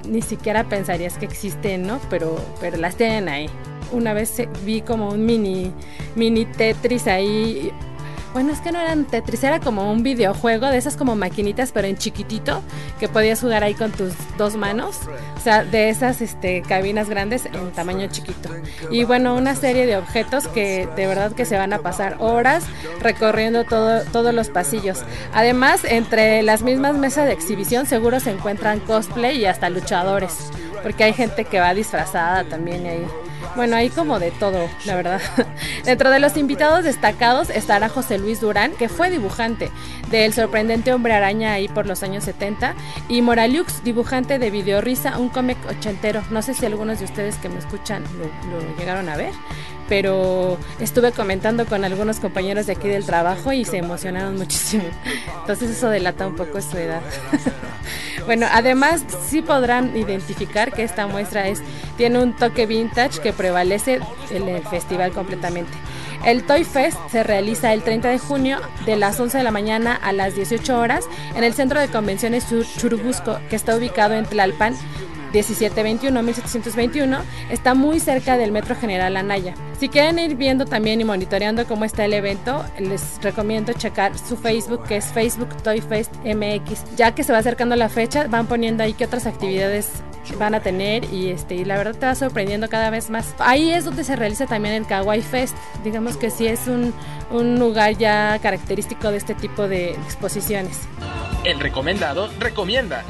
ni 0.09 0.23
siquiera 0.23 0.65
pensarías 0.65 1.19
que 1.19 1.25
existen, 1.25 1.87
¿no? 1.87 2.01
Pero, 2.11 2.45
pero 2.61 2.79
las 2.79 2.97
tienen 2.97 3.29
ahí. 3.29 3.49
Una 3.93 4.13
vez 4.13 4.43
vi 4.65 4.81
como 4.81 5.11
un 5.11 5.25
mini, 5.25 5.73
mini 6.17 6.45
Tetris 6.45 7.07
ahí 7.07 7.73
bueno, 8.33 8.53
es 8.53 8.61
que 8.61 8.73
no 8.73 8.81
eran 8.81 9.05
Tetris, 9.05 9.43
era 9.45 9.61
como 9.61 9.91
un 9.91 10.03
videojuego 10.03 10.67
de 10.67 10.79
esas 10.79 10.97
como 10.97 11.17
maquinitas, 11.17 11.73
pero 11.73 11.89
en 11.89 11.97
chiquitito, 11.97 12.63
que 12.99 13.09
podías 13.09 13.41
jugar 13.41 13.65
ahí 13.65 13.75
con 13.75 13.91
tus 13.93 14.13
dos 14.37 14.57
manos. 14.57 15.01
O 15.37 15.41
sea, 15.41 15.65
de 15.65 15.89
esas 15.89 16.21
este, 16.21 16.63
cabinas 16.63 17.09
grandes 17.09 17.47
en 17.47 17.73
tamaño 17.73 18.07
chiquito. 18.09 18.51
Y 18.91 19.05
bueno, 19.05 19.35
una 19.35 19.55
serie 19.55 19.87
de 19.87 19.97
objetos 19.97 20.49
que 20.49 20.89
de 20.97 21.07
verdad 21.07 21.33
que 21.33 21.45
se 21.45 21.57
van 21.57 21.73
a 21.73 21.79
pasar 21.79 22.17
horas 22.19 22.65
recorriendo 23.01 23.65
todo, 23.65 24.03
todos 24.05 24.35
los 24.35 24.49
pasillos. 24.49 25.03
Además, 25.33 25.85
entre 25.85 26.43
las 26.43 26.63
mismas 26.63 26.97
mesas 26.97 27.27
de 27.27 27.33
exhibición 27.33 27.87
seguro 27.87 28.21
se 28.21 28.31
encuentran 28.31 28.81
cosplay 28.81 29.39
y 29.39 29.47
hasta 29.47 29.71
luchadores, 29.71 30.51
porque 30.83 31.05
hay 31.05 31.13
gente 31.13 31.45
que 31.45 31.61
va 31.61 31.75
disfrazada 31.75 32.45
también 32.45 32.87
ahí. 32.87 33.07
Bueno, 33.57 33.77
hay 33.77 33.91
como 33.91 34.19
de 34.19 34.31
todo, 34.31 34.69
la 34.85 34.97
verdad. 34.97 35.21
Dentro 35.85 36.11
de 36.11 36.19
los 36.21 36.37
invitados 36.37 36.85
destacados 36.85 37.51
estará 37.51 37.89
José 37.89 38.19
Luis 38.19 38.41
Durán, 38.41 38.73
que 38.73 38.89
fue 38.89 39.11
dibujante 39.11 39.71
del 40.11 40.33
sorprendente 40.33 40.93
Hombre 40.93 41.13
Araña 41.13 41.53
ahí 41.53 41.69
por 41.69 41.87
los 41.87 42.03
años 42.03 42.25
70, 42.25 42.75
y 43.09 43.23
Moraliux, 43.23 43.83
dibujante 43.85 44.39
de 44.39 44.51
Video 44.51 44.81
Risa, 44.81 45.19
un 45.19 45.29
cómic 45.29 45.59
ochentero. 45.69 46.23
No 46.31 46.43
sé 46.43 46.55
si 46.55 46.67
algunos 46.67 46.99
de 46.99 47.05
ustedes 47.05 47.37
que 47.37 47.49
me 47.49 47.59
escuchan 47.59 48.05
lo, 48.51 48.77
llegaron 48.79 49.09
a 49.09 49.17
ver, 49.17 49.33
pero 49.89 50.59
estuve 50.79 51.13
comentando 51.13 51.67
con 51.67 51.85
algunos 51.85 52.21
compañeros 52.21 52.67
de 52.67 52.73
aquí 52.73 52.89
del 52.89 53.05
trabajo 53.05 53.53
y 53.53 53.65
se 53.65 53.79
emocionaron 53.79 54.37
muchísimo. 54.37 54.85
Entonces 55.41 55.71
eso 55.71 55.89
delata 55.91 56.27
un 56.27 56.37
poco 56.37 56.61
su 56.61 56.77
edad. 56.77 57.03
bueno, 58.27 58.47
además 58.51 59.03
sí 59.27 59.43
podrán 59.43 59.97
identificar 59.97 60.73
que 60.73 60.83
esta 60.83 61.07
muestra 61.07 61.49
es 61.49 61.63
tiene 61.97 62.23
un 62.23 62.37
toque 62.37 62.67
vintage 62.67 63.21
que 63.21 63.33
prevalece 63.39 64.01
el 64.31 64.63
festival 64.69 65.13
completamente. 65.13 65.73
El 66.27 66.43
Toy 66.43 66.65
Fest 66.65 66.99
se 67.11 67.23
realiza 67.23 67.73
el 67.73 67.83
30 67.83 68.09
de 68.09 68.19
junio 68.19 68.59
de 68.85 68.97
las 68.97 69.19
11 69.19 69.39
de 69.39 69.45
la 69.45 69.51
mañana 69.51 69.95
a 69.95 70.13
las 70.13 70.35
18 70.35 70.79
horas 70.79 71.07
en 71.35 71.45
el 71.45 71.55
Centro 71.55 71.81
de 71.81 71.89
Convenciones 71.89 72.47
Churubusco, 72.77 73.39
que 73.49 73.57
está 73.57 73.77
ubicado 73.77 74.15
en 74.15 74.27
Tlalpan, 74.27 74.75
1721, 75.33 76.23
1721, 76.23 77.19
está 77.51 77.75
muy 77.75 78.01
cerca 78.01 78.37
del 78.37 78.51
Metro 78.51 78.75
General 78.75 79.17
Anaya. 79.17 79.55
Si 79.79 79.89
quieren 79.89 80.19
ir 80.19 80.37
viendo 80.37 80.65
también 80.65 81.01
y 81.01 81.05
monitoreando 81.05 81.67
cómo 81.67 81.85
está 81.85 82.05
el 82.05 82.15
evento, 82.15 82.65
les 82.79 83.23
recomiendo 83.23 83.73
checar 83.75 84.19
su 84.19 84.37
Facebook, 84.37 84.85
que 84.85 84.97
es 84.97 85.07
Facebook 85.07 85.55
Toy 85.63 85.81
Fest 85.81 86.15
MX. 86.25 86.97
Ya 86.97 87.15
que 87.15 87.25
se 87.25 87.33
va 87.33 87.39
acercando 87.39 87.77
la 87.77 87.89
fecha, 87.89 88.27
van 88.27 88.47
poniendo 88.47 88.83
ahí 88.83 88.95
qué 88.95 89.05
otras 89.05 89.27
actividades 89.27 89.91
van 90.39 90.55
a 90.55 90.61
tener 90.61 91.05
y 91.13 91.29
este 91.29 91.55
y 91.55 91.65
la 91.65 91.77
verdad 91.77 91.95
te 91.95 92.07
va 92.07 92.15
sorprendiendo 92.15 92.69
cada 92.69 92.91
vez 92.91 93.11
más. 93.11 93.35
Ahí 93.39 93.71
es 93.71 93.85
donde 93.85 94.05
se 94.05 94.17
realiza 94.17 94.47
también 94.47 94.75
el 94.75 94.87
Kawaii 94.87 95.23
Fest. 95.23 95.57
Digamos 95.85 96.17
que 96.17 96.31
sí 96.31 96.47
es 96.47 96.67
un, 96.67 96.93
un 97.31 97.59
lugar 97.59 97.97
ya 97.97 98.39
característico 98.41 99.11
de 99.11 99.19
este 99.19 99.35
tipo 99.35 99.69
de 99.69 99.93
exposiciones. 99.93 100.81
El 101.45 101.61
recomendado 101.61 102.29
recomienda. 102.39 103.05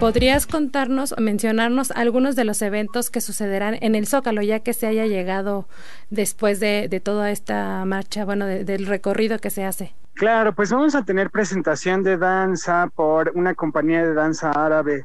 ¿Podrías 0.00 0.46
contarnos 0.46 1.12
o 1.12 1.20
mencionarnos 1.20 1.90
algunos 1.90 2.34
de 2.34 2.44
los 2.44 2.62
eventos 2.62 3.10
que 3.10 3.20
sucederán 3.20 3.76
en 3.82 3.94
el 3.94 4.06
Zócalo, 4.06 4.40
ya 4.40 4.60
que 4.60 4.72
se 4.72 4.86
haya 4.86 5.04
llegado 5.04 5.68
después 6.08 6.58
de, 6.58 6.88
toda 7.04 7.30
esta 7.30 7.84
marcha, 7.84 8.24
bueno, 8.24 8.46
del 8.46 8.86
recorrido 8.86 9.38
que 9.38 9.50
se 9.50 9.62
hace? 9.62 9.92
Claro, 10.14 10.54
pues 10.54 10.70
vamos 10.72 10.94
a 10.94 11.04
tener 11.04 11.28
presentación 11.28 12.02
de 12.02 12.16
danza 12.16 12.90
por 12.94 13.32
una 13.34 13.54
compañía 13.54 14.02
de 14.02 14.14
danza 14.14 14.50
árabe. 14.52 15.04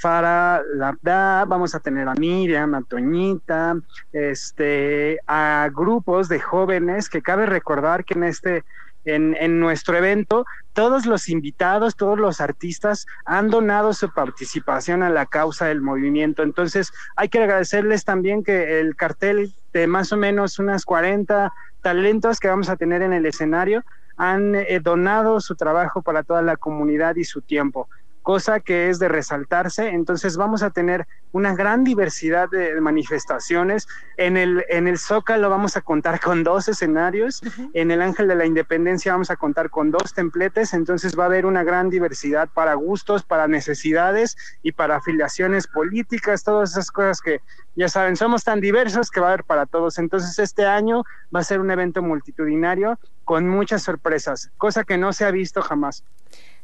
Farah 0.00 0.62
Labda, 0.74 1.44
vamos 1.44 1.74
a 1.74 1.80
tener 1.80 2.08
a 2.08 2.14
Miriam, 2.14 2.74
a 2.74 2.82
Toñita, 2.82 3.76
este, 4.12 5.18
a 5.26 5.68
grupos 5.72 6.28
de 6.28 6.40
jóvenes 6.40 7.08
que 7.08 7.20
cabe 7.20 7.44
recordar 7.46 8.04
que 8.04 8.14
en 8.14 8.24
este 8.24 8.64
en, 9.04 9.60
nuestro 9.60 9.96
evento, 9.96 10.44
todos 10.72 11.06
los 11.06 11.28
invitados, 11.28 11.96
todos 11.96 12.18
los 12.18 12.40
artistas 12.40 13.06
han 13.24 13.48
donado 13.48 13.92
su 13.92 14.12
participación 14.12 15.02
a 15.02 15.10
la 15.10 15.26
causa 15.26 15.66
del 15.66 15.80
movimiento. 15.80 16.42
Entonces, 16.42 16.92
hay 17.16 17.28
que 17.28 17.38
agradecerles 17.38 18.04
también 18.04 18.44
que 18.44 18.80
el 18.80 18.96
cartel 18.96 19.54
de 19.72 19.86
más 19.86 20.12
o 20.12 20.16
menos 20.16 20.58
unas 20.58 20.84
40 20.84 21.52
talentos 21.82 22.40
que 22.40 22.48
vamos 22.48 22.68
a 22.68 22.76
tener 22.76 23.02
en 23.02 23.12
el 23.12 23.24
escenario 23.26 23.84
han 24.16 24.54
eh, 24.54 24.80
donado 24.80 25.40
su 25.40 25.56
trabajo 25.56 26.02
para 26.02 26.22
toda 26.22 26.42
la 26.42 26.56
comunidad 26.56 27.16
y 27.16 27.24
su 27.24 27.40
tiempo. 27.40 27.88
Cosa 28.22 28.60
que 28.60 28.90
es 28.90 28.98
de 28.98 29.08
resaltarse. 29.08 29.88
Entonces 29.88 30.36
vamos 30.36 30.62
a 30.62 30.70
tener 30.70 31.06
una 31.32 31.54
gran 31.54 31.84
diversidad 31.84 32.48
de 32.50 32.80
manifestaciones. 32.80 33.86
En 34.16 34.36
el, 34.36 34.64
en 34.68 34.88
el 34.88 34.98
Zócalo 34.98 35.48
vamos 35.48 35.76
a 35.76 35.80
contar 35.80 36.20
con 36.20 36.42
dos 36.42 36.68
escenarios, 36.68 37.40
en 37.72 37.90
el 37.90 38.02
Ángel 38.02 38.28
de 38.28 38.34
la 38.34 38.46
Independencia 38.46 39.12
vamos 39.12 39.30
a 39.30 39.36
contar 39.36 39.70
con 39.70 39.90
dos 39.90 40.12
templetes, 40.12 40.74
entonces 40.74 41.18
va 41.18 41.24
a 41.24 41.26
haber 41.26 41.46
una 41.46 41.62
gran 41.62 41.90
diversidad 41.90 42.48
para 42.52 42.74
gustos, 42.74 43.22
para 43.22 43.48
necesidades 43.48 44.36
y 44.62 44.72
para 44.72 44.96
afiliaciones 44.96 45.66
políticas, 45.66 46.42
todas 46.42 46.72
esas 46.72 46.90
cosas 46.90 47.20
que 47.20 47.40
ya 47.76 47.88
saben, 47.88 48.16
somos 48.16 48.44
tan 48.44 48.60
diversos 48.60 49.10
que 49.10 49.20
va 49.20 49.28
a 49.28 49.30
haber 49.30 49.44
para 49.44 49.66
todos. 49.66 49.98
Entonces 49.98 50.38
este 50.38 50.66
año 50.66 51.04
va 51.34 51.40
a 51.40 51.44
ser 51.44 51.60
un 51.60 51.70
evento 51.70 52.02
multitudinario 52.02 52.98
con 53.24 53.48
muchas 53.48 53.82
sorpresas, 53.82 54.50
cosa 54.58 54.84
que 54.84 54.98
no 54.98 55.12
se 55.12 55.24
ha 55.24 55.30
visto 55.30 55.62
jamás. 55.62 56.04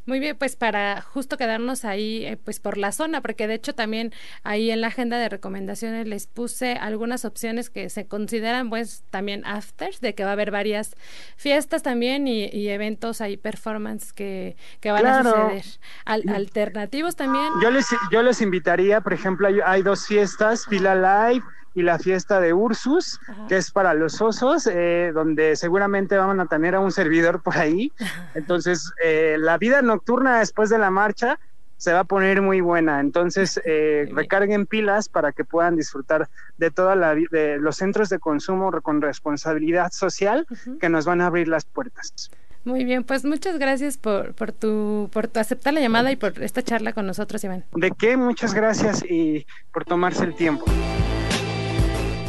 Muy 0.07 0.21
bien, 0.21 0.37
pues 0.37 0.55
para 0.55 1.01
justo 1.03 1.37
quedarnos 1.37 1.85
ahí, 1.85 2.25
eh, 2.25 2.37
pues 2.37 2.61
por 2.61 2.79
la 2.79 2.93
zona, 2.93 3.21
porque 3.21 3.49
de 3.49 3.55
hecho 3.55 3.75
también 3.75 4.13
ahí 4.45 4.71
en 4.71 4.81
la 4.81 4.87
agenda 4.87 5.19
de 5.19 5.29
recomendaciones 5.29 6.07
les 6.07 6.29
puse 6.29 6.75
algunas 6.75 7.25
opciones 7.25 7.71
que 7.71 7.91
se 7.91 8.07
consideran 8.07 8.71
pues 8.71 9.03
también 9.11 9.45
afters, 9.45 10.01
de 10.01 10.15
que 10.15 10.23
va 10.23 10.31
a 10.31 10.33
haber 10.35 10.53
varias 10.53 10.95
fiestas 11.37 11.83
también 11.83 12.29
y, 12.29 12.69
eventos 12.69 13.21
ahí, 13.21 13.37
performance 13.37 14.13
que, 14.13 14.57
que 14.81 14.93
van 14.93 15.07
a 15.07 15.25
suceder. 15.25 15.65
alternativos 16.05 17.17
también. 17.17 17.49
Yo 17.61 17.71
les, 17.73 17.87
yo 18.13 18.23
les 18.23 18.41
invitaría, 18.41 19.01
por 19.01 19.13
ejemplo, 19.13 19.49
hay, 19.49 19.59
hay 19.65 19.83
dos 19.83 20.07
fiestas, 20.07 20.67
Fila 20.67 20.95
Live 20.95 21.45
y 21.77 21.83
la 21.83 21.99
fiesta 21.99 22.41
de 22.41 22.55
Ursus, 22.55 23.21
que 23.49 23.59
es 23.59 23.71
para 23.71 23.93
los 23.93 24.23
osos, 24.23 24.67
eh, 24.67 25.13
donde 25.13 25.57
seguramente 25.57 26.17
van 26.17 26.41
a 26.41 26.47
tener 26.47 26.75
a 26.75 26.81
un 26.81 26.91
servidor 26.91 27.43
por 27.43 27.59
ahí. 27.59 27.93
Entonces, 28.35 28.93
eh, 29.05 29.37
la 29.39 29.59
vida 29.59 29.83
nocturna 29.83 30.39
después 30.39 30.71
de 30.71 30.79
la 30.79 30.91
marcha 30.91 31.39
se 31.77 31.93
va 31.93 32.01
a 32.01 32.05
poner 32.05 32.41
muy 32.41 32.63
buena. 32.63 32.99
Entonces, 33.01 33.61
eh, 33.67 34.09
recarguen 34.11 34.65
pilas 34.65 35.11
para 35.11 35.33
que 35.33 35.45
puedan 35.45 35.77
disfrutar 35.77 36.31
de 36.57 36.71
toda 36.71 36.97
la 36.97 37.15
de 37.15 37.59
los 37.59 37.77
centros 37.77 38.09
de 38.09 38.19
consumo 38.19 38.73
con 38.81 39.03
responsabilidad 39.03 39.93
social 39.93 40.47
que 40.81 40.89
nos 40.89 41.05
van 41.05 41.21
a 41.21 41.27
abrir 41.27 41.47
las 41.47 41.67
puertas. 41.67 42.31
Muy 42.65 42.85
bien, 42.85 43.05
pues 43.05 43.27
muchas 43.27 43.59
gracias 43.59 43.99
por, 43.99 44.35
por, 44.35 44.51
tu, 44.51 45.11
por 45.13 45.29
tu 45.29 45.41
aceptar 45.41 45.75
la 45.75 45.81
llamada 45.81 46.11
y 46.11 46.17
por 46.17 46.43
esta 46.43 46.63
charla 46.63 46.95
con 46.95 47.07
nosotros, 47.07 47.45
Iván. 47.45 47.65
¿De 47.75 47.93
qué? 47.93 48.17
Muchas 48.17 48.55
gracias 48.55 49.05
y 49.05 49.47
por 49.73 49.85
tomarse 49.85 50.25
el 50.25 50.35
tiempo. 50.35 50.65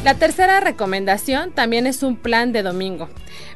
La 0.04 0.14
tercera 0.14 0.60
recomendación 0.60 1.50
también 1.50 1.86
es 1.86 2.02
un 2.02 2.16
plan 2.16 2.52
de 2.52 2.62
domingo, 2.62 3.08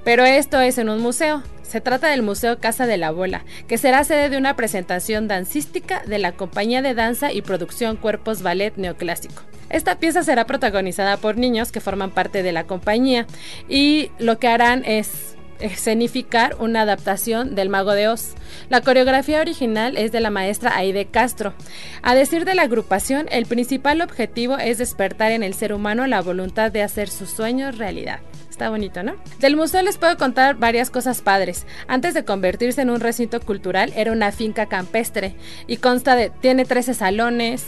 pero 0.04 0.24
esto 0.24 0.60
es 0.60 0.76
en 0.76 0.88
un 0.88 1.00
museo. 1.00 1.42
Se 1.62 1.80
trata 1.80 2.08
del 2.08 2.22
Museo 2.22 2.58
Casa 2.58 2.86
de 2.86 2.98
la 2.98 3.10
Bola, 3.10 3.44
que 3.66 3.78
será 3.78 4.04
sede 4.04 4.28
de 4.28 4.36
una 4.36 4.56
presentación 4.56 5.28
dancística 5.28 6.02
de 6.04 6.18
la 6.18 6.32
compañía 6.32 6.82
de 6.82 6.92
danza 6.92 7.32
y 7.32 7.40
producción 7.40 7.96
Cuerpos 7.96 8.42
Ballet 8.42 8.76
Neoclásico. 8.76 9.42
Esta 9.70 9.98
pieza 9.98 10.22
será 10.22 10.44
protagonizada 10.44 11.16
por 11.16 11.38
niños 11.38 11.72
que 11.72 11.80
forman 11.80 12.10
parte 12.10 12.42
de 12.42 12.52
la 12.52 12.64
compañía 12.64 13.26
y 13.70 14.10
lo 14.18 14.38
que 14.38 14.48
harán 14.48 14.84
es 14.84 15.36
escenificar 15.62 16.56
una 16.58 16.82
adaptación 16.82 17.54
del 17.54 17.68
Mago 17.68 17.92
de 17.92 18.08
Oz. 18.08 18.34
La 18.68 18.80
coreografía 18.80 19.40
original 19.40 19.96
es 19.96 20.12
de 20.12 20.20
la 20.20 20.30
maestra 20.30 20.76
Aide 20.76 21.06
Castro. 21.06 21.54
A 22.02 22.14
decir 22.14 22.44
de 22.44 22.54
la 22.54 22.62
agrupación, 22.62 23.26
el 23.30 23.46
principal 23.46 24.00
objetivo 24.00 24.58
es 24.58 24.78
despertar 24.78 25.32
en 25.32 25.42
el 25.42 25.54
ser 25.54 25.72
humano 25.72 26.06
la 26.06 26.20
voluntad 26.20 26.72
de 26.72 26.82
hacer 26.82 27.08
sus 27.08 27.30
sueños 27.30 27.78
realidad. 27.78 28.20
Está 28.52 28.68
bonito, 28.68 29.02
¿no? 29.02 29.14
Del 29.40 29.56
museo 29.56 29.80
les 29.80 29.96
puedo 29.96 30.14
contar 30.18 30.56
varias 30.56 30.90
cosas 30.90 31.22
padres. 31.22 31.66
Antes 31.88 32.12
de 32.12 32.26
convertirse 32.26 32.82
en 32.82 32.90
un 32.90 33.00
recinto 33.00 33.40
cultural, 33.40 33.94
era 33.96 34.12
una 34.12 34.30
finca 34.30 34.66
campestre 34.66 35.34
y 35.66 35.78
consta 35.78 36.16
de, 36.16 36.28
tiene 36.28 36.66
13 36.66 36.92
salones 36.92 37.64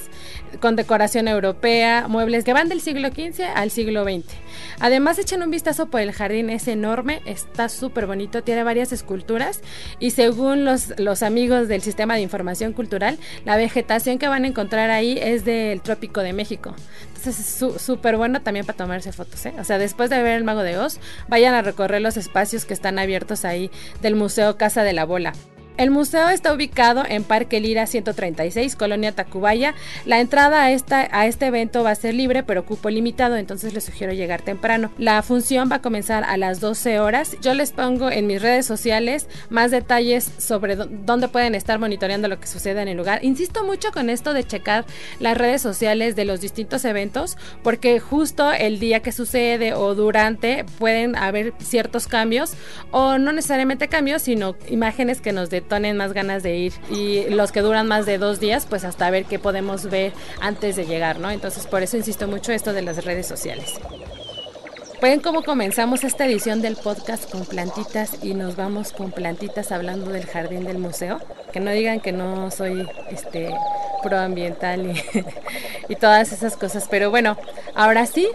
con 0.61 0.77
decoración 0.77 1.27
europea, 1.27 2.07
muebles 2.07 2.45
que 2.45 2.53
van 2.53 2.69
del 2.69 2.83
siglo 2.83 3.09
XV 3.09 3.45
al 3.55 3.71
siglo 3.71 4.05
XX. 4.05 4.27
Además, 4.79 5.19
echen 5.19 5.43
un 5.43 5.51
vistazo 5.51 5.87
por 5.87 6.03
el 6.03 6.13
jardín, 6.13 6.51
es 6.51 6.69
enorme, 6.69 7.23
está 7.25 7.71
súper 7.71 8.05
bonito, 8.05 8.43
tiene 8.43 8.63
varias 8.63 8.93
esculturas 8.93 9.63
y 9.99 10.11
según 10.11 10.67
los, 10.67 10.93
los 11.01 11.23
amigos 11.23 11.67
del 11.67 11.81
Sistema 11.81 12.15
de 12.15 12.21
Información 12.21 12.75
Cultural, 12.75 13.19
la 13.47 13.57
vegetación 13.57 14.19
que 14.19 14.29
van 14.29 14.45
a 14.45 14.49
encontrar 14.49 14.91
ahí 14.91 15.19
es 15.19 15.47
del 15.47 15.81
Trópico 15.81 16.21
de 16.21 16.35
México. 16.35 16.77
Es 17.27 17.65
súper 17.79 18.17
bueno 18.17 18.43
también 18.43 18.67
para 18.67 18.77
tomarse 18.77 19.13
fotos. 19.13 19.45
¿eh? 19.47 19.55
O 19.59 19.65
sea, 19.65 19.79
después 19.79 20.11
de 20.11 20.23
ver 20.23 20.37
el 20.37 20.45
Mago 20.45 20.63
de 20.63 20.79
Oz, 20.79 20.99
vayan 21.29 21.55
a 21.55 21.63
recorrer 21.63 22.03
los 22.03 22.17
espacios 22.17 22.65
que 22.65 22.75
están 22.75 22.99
abiertos 22.99 23.45
ahí 23.45 23.71
del 24.03 24.15
Museo 24.15 24.57
Casa 24.57 24.83
de 24.83 24.93
la 24.93 25.05
Bola. 25.05 25.33
El 25.77 25.91
museo 25.91 26.29
está 26.29 26.55
ubicado 26.55 27.03
en 27.09 27.25
Parque 27.25 27.59
Lira 27.59 27.89
136, 27.89 28.77
Colonia 28.77 29.11
Tacubaya. 29.11 29.75
La 30.05 30.21
entrada 30.21 30.63
a, 30.63 30.71
esta, 30.71 31.09
a 31.11 31.27
este 31.27 31.47
evento 31.47 31.83
va 31.83 31.91
a 31.91 31.97
ser 31.97 32.15
libre, 32.15 32.45
pero 32.45 32.65
cupo 32.65 32.91
limitado, 32.91 33.37
entonces 33.37 33.75
les 33.75 33.83
sugiero 33.83 34.13
llegar 34.13 34.41
temprano. 34.41 34.93
La 34.99 35.21
función 35.23 35.69
va 35.69 35.77
a 35.77 35.83
comenzar 35.83 36.23
a 36.23 36.37
las 36.37 36.61
12 36.61 37.01
horas. 37.01 37.37
Yo 37.43 37.55
les 37.55 37.73
pongo 37.73 38.09
en 38.09 38.29
mis 38.29 38.41
redes 38.41 38.67
sociales 38.67 39.27
más 39.51 39.73
detalles 39.73 40.31
sobre 40.39 40.77
dónde 40.77 41.27
pueden 41.27 41.57
estar 41.57 41.81
monitoreando 41.81 42.29
lo 42.29 42.39
que 42.39 42.47
sucede 42.47 42.81
en 42.81 42.87
el 42.87 42.97
lugar. 42.97 43.25
Insisto 43.25 43.65
mucho 43.65 43.91
con 43.91 44.11
esto 44.11 44.33
de 44.33 44.45
checar 44.45 44.85
las 45.19 45.37
redes 45.37 45.61
sociales 45.61 46.15
de 46.15 46.25
los 46.25 46.41
distintos 46.41 46.85
eventos, 46.85 47.37
porque 47.65 47.99
justo 47.99 48.53
el 48.53 48.79
día 48.79 49.01
que 49.01 49.11
sucede 49.11 49.75
o 49.75 49.97
durante 49.97 50.65
pueden 50.79 51.17
haber 51.17 51.53
ciertos 51.59 52.07
cambios, 52.07 52.53
o 52.93 53.19
no 53.19 53.33
necesariamente 53.33 53.89
cambios, 53.89 54.23
sino 54.23 54.55
imágenes 54.69 55.21
que 55.21 55.33
nos 55.33 55.51
den 55.51 55.64
tonen 55.69 55.97
más 55.97 56.13
ganas 56.13 56.43
de 56.43 56.57
ir 56.57 56.73
y 56.91 57.29
los 57.31 57.53
que 57.53 57.61
duran 57.61 57.87
más 57.87 58.07
de 58.07 58.19
dos 58.19 58.41
días, 58.41 58.67
pues 58.69 58.85
hasta 58.85 59.11
ver 59.11 59.25
qué 59.25 59.39
podemos 59.39 59.91
ver 59.91 60.13
antes 60.41 60.77
de 60.77 60.87
llegar, 60.87 61.19
¿no? 61.19 61.31
Entonces 61.31 61.67
por 61.67 61.83
eso 61.83 61.97
insisto 61.97 62.29
mucho 62.29 62.53
esto 62.53 62.73
de 62.73 62.83
las 62.83 63.05
redes 63.05 63.27
sociales. 63.27 63.81
Ven 65.05 65.21
cómo 65.21 65.43
comenzamos 65.43 66.03
esta 66.03 66.25
edición 66.25 66.63
del 66.63 66.77
podcast 66.77 67.31
con 67.31 67.45
plantitas 67.45 68.25
y 68.25 68.33
nos 68.33 68.57
vamos 68.57 68.93
con 68.93 69.13
plantitas 69.13 69.71
hablando 69.71 70.11
del 70.11 70.25
jardín 70.25 70.65
del 70.65 70.79
museo. 70.79 71.21
Que 71.53 71.61
no 71.61 71.71
digan 71.73 72.01
que 72.01 72.11
no 72.11 72.51
soy 72.51 72.89
este 73.11 73.55
proambiental 74.03 74.87
y, 74.87 75.03
y 75.93 75.97
todas 75.97 76.33
esas 76.33 76.57
cosas. 76.57 76.87
Pero 76.89 77.11
bueno, 77.11 77.37
ahora 77.75 78.07
sí, 78.07 78.29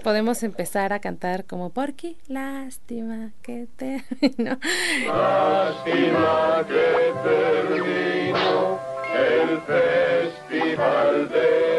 podemos 0.00 0.42
empezar 0.42 0.92
a 0.92 1.00
cantar 1.00 1.44
como 1.44 1.70
Porky, 1.70 2.16
lástima 2.28 3.32
que 3.42 3.68
terminó. 3.76 4.58
Lástima 5.06 6.64
que 6.66 7.12
terminó 7.24 8.78
el 9.14 9.60
festival 9.62 11.28
de. 11.28 11.69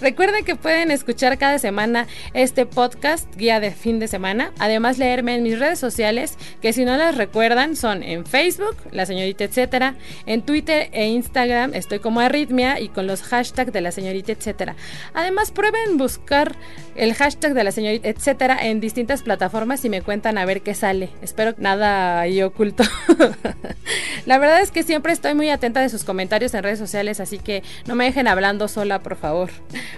Recuerden 0.00 0.44
que 0.44 0.54
pueden 0.54 0.92
escuchar 0.92 1.38
cada 1.38 1.58
semana 1.58 2.06
este 2.32 2.66
podcast, 2.66 3.34
guía 3.36 3.58
de 3.58 3.72
fin 3.72 3.98
de 3.98 4.06
semana. 4.06 4.52
Además, 4.60 4.96
leerme 4.96 5.34
en 5.34 5.42
mis 5.42 5.58
redes 5.58 5.80
sociales, 5.80 6.36
que 6.62 6.72
si 6.72 6.84
no 6.84 6.96
las 6.96 7.16
recuerdan, 7.16 7.74
son 7.74 8.04
en 8.04 8.24
Facebook, 8.24 8.76
la 8.92 9.06
señorita 9.06 9.42
etcétera, 9.42 9.96
en 10.26 10.42
Twitter 10.42 10.88
e 10.92 11.08
Instagram 11.08 11.74
estoy 11.74 11.98
como 11.98 12.20
Arritmia 12.20 12.78
y 12.78 12.88
con 12.90 13.08
los 13.08 13.22
hashtags 13.22 13.72
de 13.72 13.80
la 13.80 13.90
señorita 13.90 14.30
etcétera. 14.30 14.76
Además, 15.14 15.50
prueben 15.50 15.96
buscar 15.96 16.54
el 16.94 17.14
hashtag 17.14 17.54
de 17.54 17.64
la 17.64 17.72
señorita 17.72 18.08
etcétera 18.08 18.56
en 18.60 18.80
distintas 18.80 19.22
plataformas 19.22 19.84
y 19.84 19.88
me 19.88 20.02
cuentan 20.02 20.38
a 20.38 20.44
ver 20.44 20.62
qué 20.62 20.74
sale. 20.74 21.10
Espero 21.22 21.54
nada 21.58 22.20
ahí 22.20 22.40
oculto. 22.42 22.84
la 24.26 24.38
verdad 24.38 24.60
es 24.60 24.70
que 24.70 24.84
siempre 24.84 25.12
estoy 25.12 25.34
muy 25.34 25.50
atenta 25.50 25.80
de 25.80 25.88
sus 25.88 26.04
comentarios 26.04 26.54
en 26.54 26.62
redes 26.62 26.78
sociales, 26.78 27.18
así 27.18 27.38
que 27.38 27.64
no 27.86 27.96
me 27.96 28.04
dejen 28.04 28.28
hablando 28.28 28.68
sola, 28.68 29.02
por 29.02 29.16
favor. 29.16 29.50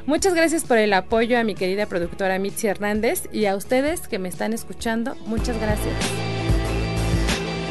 Muchas 0.06 0.34
gracias 0.34 0.64
por 0.64 0.78
el 0.78 0.92
apoyo 0.92 1.38
a 1.38 1.44
mi 1.44 1.54
querida 1.54 1.86
productora 1.86 2.38
Mitzi 2.38 2.66
Hernández 2.66 3.28
y 3.32 3.46
a 3.46 3.56
ustedes 3.56 4.08
que 4.08 4.18
me 4.18 4.28
están 4.28 4.52
escuchando. 4.52 5.14
Muchas 5.26 5.58
gracias. 5.60 5.94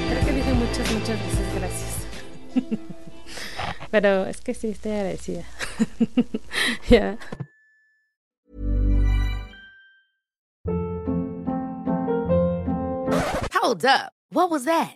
Creo 0.10 0.26
que 0.26 0.32
dije 0.34 0.54
muchas, 0.54 0.92
muchas 0.92 1.20
veces 1.20 1.56
gracias. 1.56 2.80
Pero 3.92 4.26
es 4.26 4.42
que 4.42 4.54
sí, 4.54 4.70
estoy 4.70 4.92
agradecida. 4.94 5.44
Ya. 6.90 7.18
Hold 13.54 13.86
up. 13.86 14.12
What 14.32 14.52
was 14.52 14.66
that? 14.66 14.96